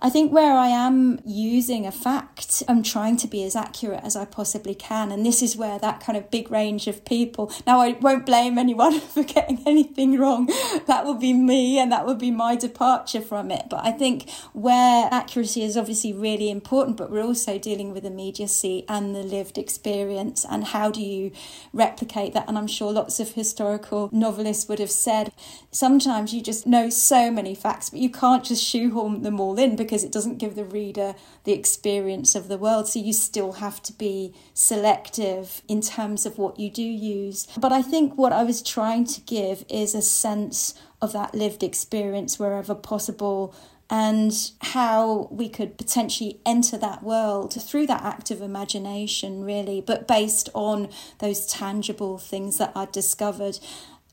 I 0.00 0.10
think 0.10 0.32
where 0.32 0.54
I 0.54 0.68
am 0.68 1.20
using 1.24 1.86
a 1.86 1.92
fact, 1.92 2.62
I'm 2.68 2.82
trying 2.82 3.16
to 3.18 3.26
be 3.26 3.42
as 3.44 3.56
accurate 3.56 4.00
as 4.02 4.16
I 4.16 4.24
possibly 4.24 4.74
can. 4.74 5.12
And 5.12 5.24
this 5.24 5.42
is 5.42 5.56
where 5.56 5.78
that 5.78 6.00
kind 6.00 6.18
of 6.18 6.30
big 6.30 6.50
range 6.50 6.86
of 6.86 7.04
people. 7.04 7.50
Now, 7.66 7.80
I 7.80 7.92
won't 7.92 8.26
blame 8.26 8.58
anyone 8.58 9.00
for 9.14 9.22
getting 9.22 9.62
anything 9.66 10.18
wrong. 10.18 10.50
That 10.86 11.06
would 11.06 11.20
be 11.20 11.32
me 11.32 11.78
and 11.78 11.90
that 11.92 12.06
would 12.06 12.18
be 12.18 12.30
my 12.30 12.56
departure 12.56 13.20
from 13.20 13.50
it. 13.50 13.66
But 13.70 13.84
I 13.84 13.92
think 13.92 14.28
where 14.52 15.08
accuracy 15.10 15.62
is 15.62 15.76
obviously 15.76 16.12
really 16.12 16.50
important, 16.50 16.96
but 16.96 17.10
we're 17.10 17.24
also 17.24 17.58
dealing 17.58 17.92
with 17.92 18.04
immediacy 18.04 18.84
and 18.88 19.14
the 19.14 19.22
lived 19.22 19.56
experience. 19.58 20.44
And 20.48 20.64
how 20.64 20.90
do 20.90 21.02
you 21.02 21.32
replicate 21.72 22.34
that? 22.34 22.48
And 22.48 22.58
I'm 22.58 22.66
sure 22.66 22.92
lots 22.92 23.20
of 23.20 23.32
historical 23.32 24.10
novelists 24.12 24.68
would 24.68 24.80
have 24.80 24.90
said 24.90 25.32
sometimes 25.70 26.34
you 26.34 26.42
just 26.42 26.66
know 26.66 26.90
so 26.90 27.30
many 27.30 27.54
facts, 27.54 27.90
but 27.90 28.00
you 28.00 28.10
can't 28.10 28.44
just 28.44 28.62
shoehorn 28.62 29.22
them 29.22 29.40
all 29.40 29.58
in 29.58 29.76
because 29.84 30.04
it 30.04 30.12
doesn't 30.12 30.38
give 30.38 30.56
the 30.56 30.64
reader 30.64 31.14
the 31.44 31.52
experience 31.52 32.34
of 32.34 32.48
the 32.48 32.58
world. 32.58 32.88
So 32.88 32.98
you 32.98 33.12
still 33.12 33.52
have 33.52 33.82
to 33.84 33.92
be 33.92 34.34
selective 34.52 35.62
in 35.68 35.80
terms 35.80 36.26
of 36.26 36.38
what 36.38 36.58
you 36.58 36.70
do 36.70 36.82
use. 36.82 37.46
But 37.56 37.72
I 37.72 37.82
think 37.82 38.18
what 38.18 38.32
I 38.32 38.42
was 38.42 38.62
trying 38.62 39.04
to 39.06 39.20
give 39.20 39.64
is 39.68 39.94
a 39.94 40.02
sense 40.02 40.74
of 41.00 41.12
that 41.12 41.34
lived 41.34 41.62
experience 41.62 42.38
wherever 42.38 42.74
possible 42.74 43.54
and 43.90 44.52
how 44.60 45.28
we 45.30 45.48
could 45.48 45.76
potentially 45.76 46.40
enter 46.46 46.78
that 46.78 47.02
world 47.02 47.52
through 47.62 47.86
that 47.86 48.02
act 48.02 48.30
of 48.30 48.40
imagination, 48.40 49.44
really, 49.44 49.80
but 49.80 50.08
based 50.08 50.48
on 50.54 50.88
those 51.18 51.46
tangible 51.46 52.18
things 52.18 52.58
that 52.58 52.72
I'd 52.74 52.92
discovered. 52.92 53.58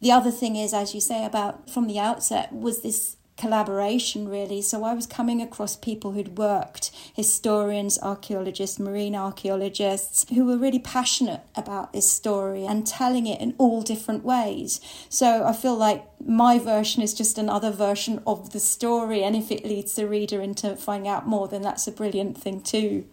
The 0.02 0.12
other 0.12 0.32
thing 0.32 0.56
is, 0.56 0.74
as 0.74 0.94
you 0.94 1.00
say, 1.00 1.26
about 1.26 1.70
from 1.70 1.88
the 1.88 2.00
outset, 2.00 2.52
was 2.52 2.82
this 2.82 3.16
collaboration 3.38 4.28
really. 4.28 4.62
So 4.62 4.84
I 4.84 4.94
was 4.94 5.08
coming 5.08 5.42
across 5.42 5.76
people 5.76 6.12
who'd 6.12 6.38
worked, 6.38 6.92
historians, 7.14 8.00
archaeologists, 8.02 8.80
marine 8.80 9.16
archaeologists, 9.16 10.26
who 10.30 10.46
were 10.46 10.58
really 10.58 10.80
passionate 10.80 11.42
about 11.56 11.94
this 11.94 12.12
story 12.12 12.66
and 12.66 12.86
telling 12.86 13.28
it 13.28 13.42
in 13.42 13.56
all 13.58 13.82
different 13.82 14.24
ways. 14.24 14.80
So 15.10 15.44
I 15.46 15.54
feel 15.54 15.76
like 15.76 16.06
my 16.26 16.60
version 16.60 17.02
is 17.02 17.14
just 17.14 17.38
another 17.38 17.72
version 17.72 18.22
of 18.28 18.52
the 18.52 18.60
story. 18.60 19.24
And 19.24 19.36
if 19.36 19.52
it 19.52 19.66
leads 19.66 19.96
the 19.96 20.08
reader 20.08 20.42
into 20.42 20.76
finding 20.76 21.10
out 21.10 21.28
more, 21.28 21.48
then 21.48 21.62
that's 21.62 21.88
a 21.88 21.92
brilliant 21.92 22.38
thing 22.38 22.62
too. 22.62 23.06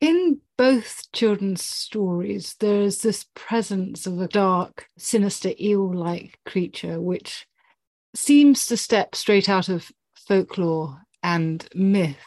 In 0.00 0.40
both 0.56 1.12
children's 1.12 1.62
stories, 1.62 2.56
there 2.58 2.80
is 2.80 3.02
this 3.02 3.26
presence 3.34 4.06
of 4.06 4.18
a 4.18 4.28
dark, 4.28 4.86
sinister, 4.96 5.52
eel 5.60 5.94
like 5.94 6.38
creature 6.46 7.00
which 7.00 7.46
seems 8.14 8.66
to 8.66 8.76
step 8.76 9.14
straight 9.14 9.48
out 9.48 9.68
of 9.68 9.90
folklore 10.14 11.02
and 11.22 11.68
myth. 11.74 12.26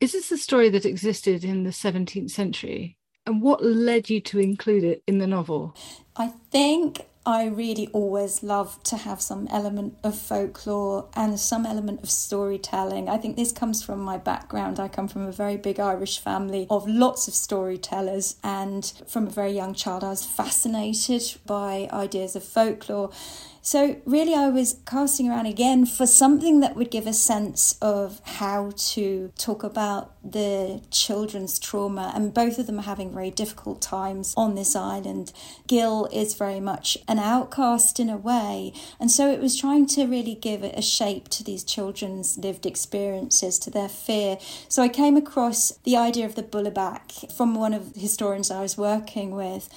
Is 0.00 0.12
this 0.12 0.30
a 0.30 0.38
story 0.38 0.68
that 0.70 0.86
existed 0.86 1.44
in 1.44 1.64
the 1.64 1.70
17th 1.70 2.30
century? 2.30 2.96
And 3.26 3.42
what 3.42 3.62
led 3.62 4.08
you 4.08 4.20
to 4.22 4.38
include 4.38 4.84
it 4.84 5.02
in 5.06 5.18
the 5.18 5.26
novel? 5.26 5.76
I 6.16 6.28
think 6.50 7.06
I 7.28 7.44
really 7.44 7.88
always 7.88 8.42
love 8.42 8.82
to 8.84 8.96
have 8.96 9.20
some 9.20 9.48
element 9.48 9.98
of 10.02 10.16
folklore 10.16 11.08
and 11.14 11.38
some 11.38 11.66
element 11.66 12.02
of 12.02 12.08
storytelling. 12.08 13.10
I 13.10 13.18
think 13.18 13.36
this 13.36 13.52
comes 13.52 13.82
from 13.82 14.00
my 14.00 14.16
background. 14.16 14.80
I 14.80 14.88
come 14.88 15.08
from 15.08 15.26
a 15.26 15.32
very 15.32 15.58
big 15.58 15.78
Irish 15.78 16.20
family 16.20 16.66
of 16.70 16.88
lots 16.88 17.28
of 17.28 17.34
storytellers, 17.34 18.36
and 18.42 18.90
from 19.06 19.26
a 19.26 19.30
very 19.30 19.52
young 19.52 19.74
child, 19.74 20.04
I 20.04 20.08
was 20.08 20.24
fascinated 20.24 21.36
by 21.44 21.90
ideas 21.92 22.34
of 22.34 22.44
folklore. 22.44 23.10
So, 23.60 24.00
really, 24.06 24.34
I 24.34 24.48
was 24.48 24.80
casting 24.86 25.28
around 25.28 25.46
again 25.46 25.84
for 25.84 26.06
something 26.06 26.60
that 26.60 26.76
would 26.76 26.90
give 26.90 27.06
a 27.06 27.12
sense 27.12 27.76
of 27.82 28.20
how 28.24 28.72
to 28.76 29.32
talk 29.36 29.62
about 29.62 30.14
the 30.24 30.82
children's 30.90 31.58
trauma. 31.58 32.12
And 32.14 32.32
both 32.32 32.58
of 32.58 32.66
them 32.66 32.78
are 32.78 32.82
having 32.82 33.12
very 33.12 33.30
difficult 33.30 33.82
times 33.82 34.32
on 34.36 34.54
this 34.54 34.74
island. 34.76 35.32
Gil 35.66 36.08
is 36.12 36.34
very 36.34 36.60
much 36.60 36.96
an 37.08 37.18
outcast 37.18 38.00
in 38.00 38.08
a 38.08 38.16
way. 38.16 38.72
And 39.00 39.10
so, 39.10 39.30
it 39.30 39.40
was 39.40 39.58
trying 39.58 39.86
to 39.88 40.06
really 40.06 40.34
give 40.34 40.62
a 40.62 40.80
shape 40.80 41.28
to 41.30 41.44
these 41.44 41.64
children's 41.64 42.38
lived 42.38 42.64
experiences, 42.64 43.58
to 43.60 43.70
their 43.70 43.88
fear. 43.88 44.38
So, 44.68 44.82
I 44.82 44.88
came 44.88 45.16
across 45.16 45.72
the 45.84 45.96
idea 45.96 46.26
of 46.26 46.36
the 46.36 46.42
bullebak 46.42 47.32
from 47.32 47.54
one 47.54 47.74
of 47.74 47.94
the 47.94 48.00
historians 48.00 48.50
I 48.50 48.62
was 48.62 48.78
working 48.78 49.32
with. 49.32 49.68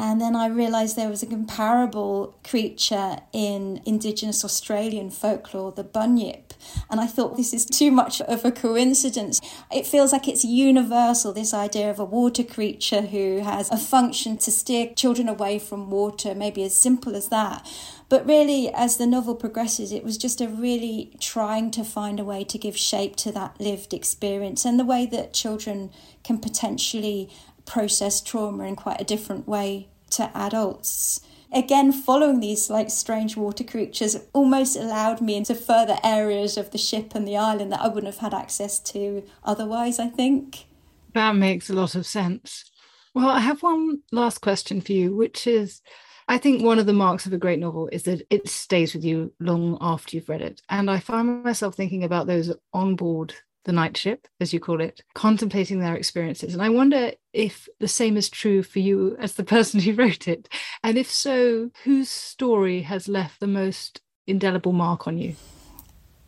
And 0.00 0.20
then 0.20 0.36
I 0.36 0.46
realised 0.46 0.94
there 0.94 1.08
was 1.08 1.24
a 1.24 1.26
comparable 1.26 2.38
creature 2.44 3.18
in 3.32 3.82
Indigenous 3.84 4.44
Australian 4.44 5.10
folklore, 5.10 5.72
the 5.72 5.82
bunyip. 5.82 6.54
And 6.88 7.00
I 7.00 7.06
thought 7.06 7.36
this 7.36 7.52
is 7.52 7.64
too 7.64 7.90
much 7.90 8.20
of 8.20 8.44
a 8.44 8.52
coincidence. 8.52 9.40
It 9.72 9.88
feels 9.88 10.12
like 10.12 10.28
it's 10.28 10.44
universal, 10.44 11.32
this 11.32 11.52
idea 11.52 11.90
of 11.90 11.98
a 11.98 12.04
water 12.04 12.44
creature 12.44 13.02
who 13.02 13.40
has 13.40 13.70
a 13.72 13.76
function 13.76 14.38
to 14.38 14.52
steer 14.52 14.94
children 14.94 15.28
away 15.28 15.58
from 15.58 15.90
water, 15.90 16.32
maybe 16.32 16.62
as 16.62 16.76
simple 16.76 17.16
as 17.16 17.28
that. 17.30 17.68
But 18.08 18.24
really, 18.24 18.72
as 18.72 18.98
the 18.98 19.06
novel 19.06 19.34
progresses, 19.34 19.90
it 19.90 20.04
was 20.04 20.16
just 20.16 20.40
a 20.40 20.48
really 20.48 21.10
trying 21.18 21.72
to 21.72 21.82
find 21.82 22.20
a 22.20 22.24
way 22.24 22.44
to 22.44 22.56
give 22.56 22.76
shape 22.76 23.16
to 23.16 23.32
that 23.32 23.60
lived 23.60 23.92
experience 23.92 24.64
and 24.64 24.78
the 24.78 24.84
way 24.84 25.06
that 25.06 25.34
children 25.34 25.90
can 26.22 26.38
potentially 26.38 27.30
process 27.68 28.20
trauma 28.20 28.64
in 28.64 28.74
quite 28.74 29.00
a 29.00 29.04
different 29.04 29.46
way 29.46 29.88
to 30.10 30.30
adults. 30.36 31.20
Again, 31.52 31.92
following 31.92 32.40
these 32.40 32.68
like 32.68 32.90
strange 32.90 33.36
water 33.36 33.64
creatures 33.64 34.16
almost 34.32 34.76
allowed 34.76 35.20
me 35.20 35.36
into 35.36 35.54
further 35.54 35.98
areas 36.02 36.56
of 36.56 36.72
the 36.72 36.78
ship 36.78 37.14
and 37.14 37.26
the 37.26 37.36
island 37.36 37.72
that 37.72 37.80
I 37.80 37.88
wouldn't 37.88 38.12
have 38.12 38.22
had 38.22 38.34
access 38.34 38.80
to 38.80 39.24
otherwise, 39.44 39.98
I 39.98 40.08
think. 40.08 40.66
That 41.14 41.36
makes 41.36 41.70
a 41.70 41.74
lot 41.74 41.94
of 41.94 42.06
sense. 42.06 42.70
Well, 43.14 43.28
I 43.28 43.40
have 43.40 43.62
one 43.62 44.00
last 44.12 44.40
question 44.40 44.80
for 44.80 44.92
you, 44.92 45.16
which 45.16 45.46
is 45.46 45.80
I 46.28 46.36
think 46.36 46.62
one 46.62 46.78
of 46.78 46.84
the 46.84 46.92
marks 46.92 47.24
of 47.24 47.32
a 47.32 47.38
great 47.38 47.58
novel 47.58 47.88
is 47.90 48.02
that 48.02 48.22
it 48.28 48.46
stays 48.48 48.92
with 48.92 49.02
you 49.02 49.32
long 49.40 49.78
after 49.80 50.14
you've 50.14 50.28
read 50.28 50.42
it. 50.42 50.60
And 50.68 50.90
I 50.90 51.00
find 51.00 51.42
myself 51.42 51.74
thinking 51.74 52.04
about 52.04 52.26
those 52.26 52.54
on 52.74 52.96
board 52.96 53.34
the 53.68 53.72
night 53.74 53.98
ship, 53.98 54.26
as 54.40 54.54
you 54.54 54.58
call 54.58 54.80
it, 54.80 55.02
contemplating 55.14 55.78
their 55.78 55.94
experiences. 55.94 56.54
And 56.54 56.62
I 56.62 56.70
wonder 56.70 57.12
if 57.34 57.68
the 57.80 57.86
same 57.86 58.16
is 58.16 58.30
true 58.30 58.62
for 58.62 58.78
you 58.78 59.14
as 59.20 59.34
the 59.34 59.44
person 59.54 59.78
who 59.78 59.92
wrote 59.92 60.26
it. 60.26 60.48
And 60.82 60.96
if 60.96 61.10
so, 61.10 61.70
whose 61.84 62.08
story 62.08 62.80
has 62.80 63.08
left 63.08 63.40
the 63.40 63.46
most 63.46 64.00
indelible 64.26 64.72
mark 64.72 65.06
on 65.06 65.18
you? 65.18 65.36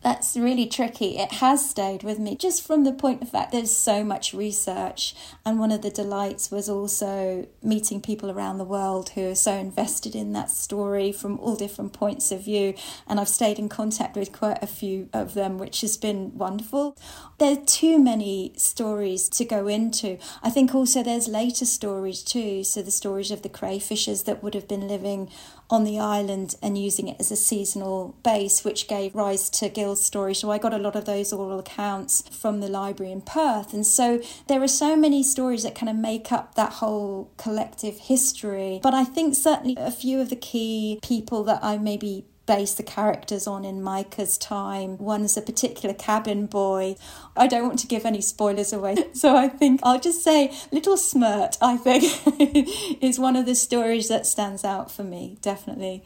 That's 0.02 0.34
really 0.34 0.66
tricky. 0.66 1.18
It 1.18 1.32
has 1.34 1.68
stayed 1.68 2.02
with 2.02 2.18
me 2.18 2.34
just 2.34 2.66
from 2.66 2.84
the 2.84 2.92
point 2.92 3.20
of 3.20 3.28
fact 3.28 3.52
there's 3.52 3.76
so 3.76 4.02
much 4.02 4.32
research. 4.32 5.14
And 5.44 5.58
one 5.58 5.70
of 5.70 5.82
the 5.82 5.90
delights 5.90 6.50
was 6.50 6.70
also 6.70 7.46
meeting 7.62 8.00
people 8.00 8.30
around 8.30 8.56
the 8.56 8.64
world 8.64 9.10
who 9.10 9.28
are 9.30 9.34
so 9.34 9.52
invested 9.52 10.14
in 10.14 10.32
that 10.32 10.50
story 10.50 11.12
from 11.12 11.38
all 11.38 11.54
different 11.54 11.92
points 11.92 12.32
of 12.32 12.44
view. 12.44 12.72
And 13.06 13.20
I've 13.20 13.28
stayed 13.28 13.58
in 13.58 13.68
contact 13.68 14.16
with 14.16 14.32
quite 14.32 14.62
a 14.62 14.66
few 14.66 15.10
of 15.12 15.34
them, 15.34 15.58
which 15.58 15.82
has 15.82 15.98
been 15.98 16.36
wonderful. 16.36 16.96
There 17.36 17.52
are 17.52 17.64
too 17.66 17.98
many 17.98 18.54
stories 18.56 19.28
to 19.30 19.44
go 19.44 19.66
into. 19.66 20.16
I 20.42 20.48
think 20.48 20.74
also 20.74 21.02
there's 21.02 21.28
later 21.28 21.66
stories 21.66 22.22
too. 22.22 22.64
So 22.64 22.80
the 22.80 22.90
stories 22.90 23.30
of 23.30 23.42
the 23.42 23.50
crayfishers 23.50 24.24
that 24.24 24.42
would 24.42 24.54
have 24.54 24.66
been 24.66 24.88
living 24.88 25.28
on 25.70 25.84
the 25.84 25.98
island 25.98 26.56
and 26.62 26.76
using 26.76 27.08
it 27.08 27.16
as 27.20 27.30
a 27.30 27.36
seasonal 27.36 28.16
base, 28.24 28.64
which 28.64 28.88
gave 28.88 29.14
rise 29.14 29.48
to 29.48 29.68
Gil's 29.68 30.04
story. 30.04 30.34
So 30.34 30.50
I 30.50 30.58
got 30.58 30.74
a 30.74 30.78
lot 30.78 30.96
of 30.96 31.04
those 31.04 31.32
oral 31.32 31.60
accounts 31.60 32.24
from 32.30 32.60
the 32.60 32.68
library 32.68 33.12
in 33.12 33.22
Perth. 33.22 33.72
And 33.72 33.86
so 33.86 34.20
there 34.48 34.62
are 34.62 34.68
so 34.68 34.96
many 34.96 35.22
stories 35.22 35.62
that 35.62 35.74
kind 35.74 35.88
of 35.88 35.96
make 35.96 36.32
up 36.32 36.56
that 36.56 36.74
whole 36.74 37.30
collective 37.36 37.98
history. 37.98 38.80
But 38.82 38.94
I 38.94 39.04
think 39.04 39.34
certainly 39.34 39.76
a 39.78 39.90
few 39.90 40.20
of 40.20 40.28
the 40.28 40.36
key 40.36 40.98
people 41.02 41.44
that 41.44 41.62
I 41.62 41.78
maybe 41.78 42.24
base 42.50 42.74
the 42.74 42.82
characters 42.82 43.46
on 43.46 43.64
in 43.64 43.80
Mayken's 43.80 44.36
time. 44.36 44.98
One's 44.98 45.36
a 45.36 45.40
particular 45.40 45.94
cabin 45.94 46.46
boy. 46.46 46.96
I 47.36 47.46
don't 47.46 47.68
want 47.68 47.78
to 47.78 47.86
give 47.86 48.04
any 48.04 48.20
spoilers 48.20 48.72
away, 48.72 48.96
so 49.12 49.36
I 49.36 49.46
think 49.46 49.78
I'll 49.84 50.00
just 50.00 50.24
say 50.24 50.52
Little 50.72 50.96
Smirt, 50.96 51.56
I 51.62 51.76
think, 51.76 52.02
is 53.00 53.20
one 53.20 53.36
of 53.36 53.46
the 53.46 53.54
stories 53.54 54.08
that 54.08 54.26
stands 54.26 54.64
out 54.64 54.90
for 54.90 55.04
me, 55.04 55.38
definitely. 55.40 56.02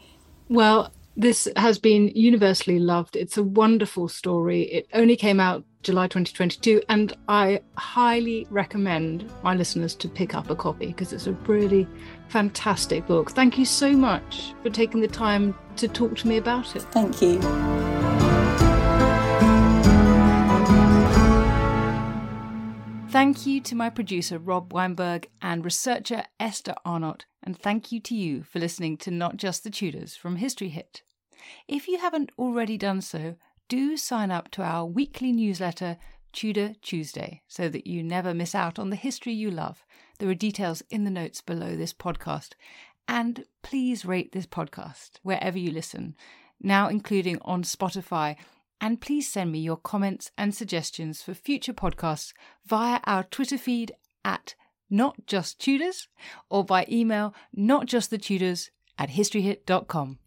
Well, 0.47 0.91
this 1.17 1.47
has 1.55 1.79
been 1.79 2.09
universally 2.09 2.79
loved. 2.79 3.15
It's 3.15 3.37
a 3.37 3.43
wonderful 3.43 4.07
story. 4.07 4.63
It 4.63 4.87
only 4.93 5.15
came 5.15 5.39
out 5.39 5.63
July 5.83 6.07
2022, 6.07 6.81
and 6.89 7.15
I 7.29 7.61
highly 7.77 8.47
recommend 8.49 9.31
my 9.43 9.55
listeners 9.55 9.93
to 9.95 10.09
pick 10.09 10.33
up 10.33 10.49
a 10.49 10.55
copy 10.55 10.87
because 10.87 11.13
it's 11.13 11.27
a 11.27 11.33
really 11.33 11.87
fantastic 12.27 13.05
book. 13.05 13.31
Thank 13.31 13.57
you 13.57 13.65
so 13.65 13.91
much 13.91 14.53
for 14.63 14.69
taking 14.69 14.99
the 14.99 15.07
time 15.07 15.55
to 15.77 15.87
talk 15.87 16.15
to 16.17 16.27
me 16.27 16.37
about 16.37 16.75
it. 16.75 16.81
Thank 16.81 17.21
you. 17.21 17.84
Thank 23.15 23.45
you 23.45 23.61
to 23.61 23.75
my 23.75 23.89
producer, 23.89 24.37
Rob 24.37 24.73
Weinberg, 24.73 25.29
and 25.41 25.63
researcher, 25.63 26.25
Esther 26.37 26.75
Arnott. 26.83 27.23
And 27.41 27.57
thank 27.57 27.89
you 27.89 28.01
to 28.01 28.13
you 28.13 28.43
for 28.43 28.59
listening 28.59 28.97
to 28.97 29.09
Not 29.09 29.37
Just 29.37 29.63
the 29.63 29.69
Tudors 29.69 30.17
from 30.17 30.35
History 30.35 30.67
Hit. 30.67 31.01
If 31.65 31.87
you 31.87 31.97
haven't 31.97 32.33
already 32.37 32.77
done 32.77 32.99
so, 32.99 33.35
do 33.69 33.95
sign 33.95 34.31
up 34.31 34.51
to 34.51 34.63
our 34.63 34.85
weekly 34.85 35.31
newsletter 35.31 35.95
Tudor 36.33 36.73
Tuesday 36.81 37.41
so 37.47 37.69
that 37.69 37.87
you 37.87 38.03
never 38.03 38.33
miss 38.33 38.53
out 38.53 38.77
on 38.77 38.89
the 38.89 38.97
history 38.97 39.31
you 39.31 39.49
love. 39.49 39.85
There 40.19 40.27
are 40.27 40.33
details 40.35 40.83
in 40.89 41.05
the 41.05 41.09
notes 41.09 41.39
below 41.39 41.77
this 41.77 41.93
podcast. 41.93 42.49
And 43.07 43.45
please 43.63 44.03
rate 44.03 44.33
this 44.33 44.45
podcast 44.45 45.19
wherever 45.23 45.57
you 45.57 45.71
listen, 45.71 46.17
now 46.61 46.89
including 46.89 47.37
on 47.43 47.63
Spotify. 47.63 48.35
And 48.81 49.01
please 49.01 49.31
send 49.31 49.51
me 49.51 49.59
your 49.59 49.77
comments 49.77 50.31
and 50.37 50.53
suggestions 50.53 51.21
for 51.21 51.33
future 51.33 51.73
podcasts 51.73 52.33
via 52.65 52.99
our 53.05 53.23
Twitter 53.23 53.57
feed 53.57 53.93
at 54.23 54.55
Not 54.89 55.25
Just 55.25 55.59
Tudors 55.59 56.07
or 56.49 56.63
by 56.63 56.85
email 56.89 57.33
notjustthetudors 57.57 58.69
at 58.97 59.09
historyhit.com. 59.09 60.19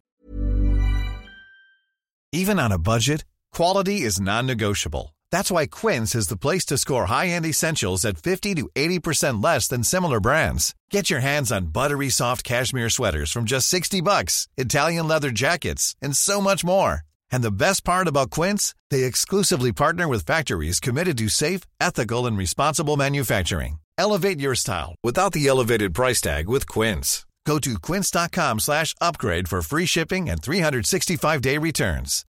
Even 2.33 2.59
on 2.59 2.73
a 2.73 2.79
budget, 2.79 3.25
quality 3.53 4.03
is 4.03 4.21
non-negotiable. 4.21 5.15
That's 5.31 5.51
why 5.51 5.67
Quince 5.67 6.15
is 6.15 6.29
the 6.29 6.37
place 6.37 6.65
to 6.67 6.79
score 6.79 7.07
high-end 7.07 7.47
essentials 7.47 8.05
at 8.05 8.19
50 8.19 8.55
to 8.57 8.69
80% 8.75 9.43
less 9.43 9.69
than 9.69 9.83
similar 9.83 10.21
brands. 10.21 10.75
Get 10.91 11.11
your 11.11 11.21
hands 11.21 11.51
on 11.53 11.67
buttery 11.67 12.11
soft 12.11 12.45
cashmere 12.45 12.91
sweaters 12.91 13.33
from 13.33 13.45
just 13.45 13.69
60 13.69 14.01
bucks, 14.03 14.49
Italian 14.57 15.09
leather 15.09 15.31
jackets, 15.31 15.97
and 16.03 16.17
so 16.17 16.41
much 16.41 16.65
more. 16.65 17.08
And 17.31 17.43
the 17.43 17.51
best 17.51 17.85
part 17.85 18.09
about 18.09 18.31
Quince, 18.31 18.75
they 18.91 19.05
exclusively 19.05 19.73
partner 19.73 20.07
with 20.07 20.27
factories 20.27 20.81
committed 20.81 21.17
to 21.19 21.29
safe, 21.29 21.63
ethical, 21.81 22.27
and 22.27 22.37
responsible 22.37 22.97
manufacturing. 22.97 23.79
Elevate 23.97 24.41
your 24.41 24.55
style 24.55 24.95
without 25.03 25.33
the 25.33 25.47
elevated 25.47 25.95
price 25.95 26.21
tag 26.21 26.49
with 26.49 26.69
Quince. 26.69 27.27
Go 27.49 27.59
to 27.59 27.79
quince.com 27.79 28.61
slash 28.61 28.95
upgrade 29.01 29.49
for 29.49 29.63
free 29.63 29.87
shipping 29.87 30.29
and 30.29 30.43
365-day 30.43 31.57
returns. 31.57 32.27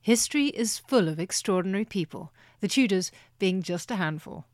History 0.00 0.46
is 0.46 0.78
full 0.78 1.08
of 1.08 1.18
extraordinary 1.18 1.84
people, 1.84 2.32
the 2.60 2.68
Tudors 2.68 3.10
being 3.40 3.60
just 3.60 3.90
a 3.90 3.96
handful. 3.96 4.46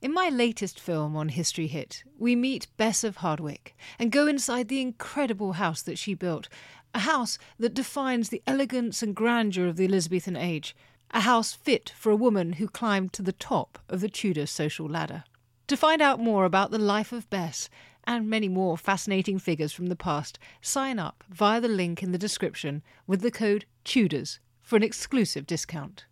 In 0.00 0.14
my 0.14 0.28
latest 0.28 0.78
film 0.78 1.16
on 1.16 1.30
History 1.30 1.66
Hit, 1.66 2.04
we 2.16 2.36
meet 2.36 2.68
Bess 2.76 3.02
of 3.02 3.16
Hardwick 3.16 3.74
and 3.98 4.12
go 4.12 4.28
inside 4.28 4.68
the 4.68 4.80
incredible 4.80 5.54
house 5.54 5.82
that 5.82 5.98
she 5.98 6.14
built, 6.14 6.48
a 6.94 7.00
house 7.00 7.38
that 7.58 7.74
defines 7.74 8.28
the 8.28 8.42
elegance 8.46 9.02
and 9.02 9.14
grandeur 9.14 9.66
of 9.66 9.76
the 9.76 9.84
Elizabethan 9.84 10.36
age, 10.36 10.76
a 11.10 11.20
house 11.20 11.52
fit 11.52 11.92
for 11.96 12.10
a 12.10 12.16
woman 12.16 12.54
who 12.54 12.68
climbed 12.68 13.12
to 13.12 13.22
the 13.22 13.32
top 13.32 13.78
of 13.88 14.00
the 14.00 14.08
Tudor 14.08 14.46
social 14.46 14.88
ladder. 14.88 15.24
To 15.68 15.76
find 15.76 16.02
out 16.02 16.20
more 16.20 16.44
about 16.44 16.70
the 16.70 16.78
life 16.78 17.12
of 17.12 17.28
Bess 17.30 17.68
and 18.04 18.28
many 18.28 18.48
more 18.48 18.76
fascinating 18.76 19.38
figures 19.38 19.72
from 19.72 19.86
the 19.86 19.96
past, 19.96 20.38
sign 20.60 20.98
up 20.98 21.24
via 21.30 21.60
the 21.60 21.68
link 21.68 22.02
in 22.02 22.12
the 22.12 22.18
description 22.18 22.82
with 23.06 23.20
the 23.20 23.30
code 23.30 23.64
TUDORS 23.84 24.38
for 24.60 24.76
an 24.76 24.82
exclusive 24.82 25.46
discount. 25.46 26.04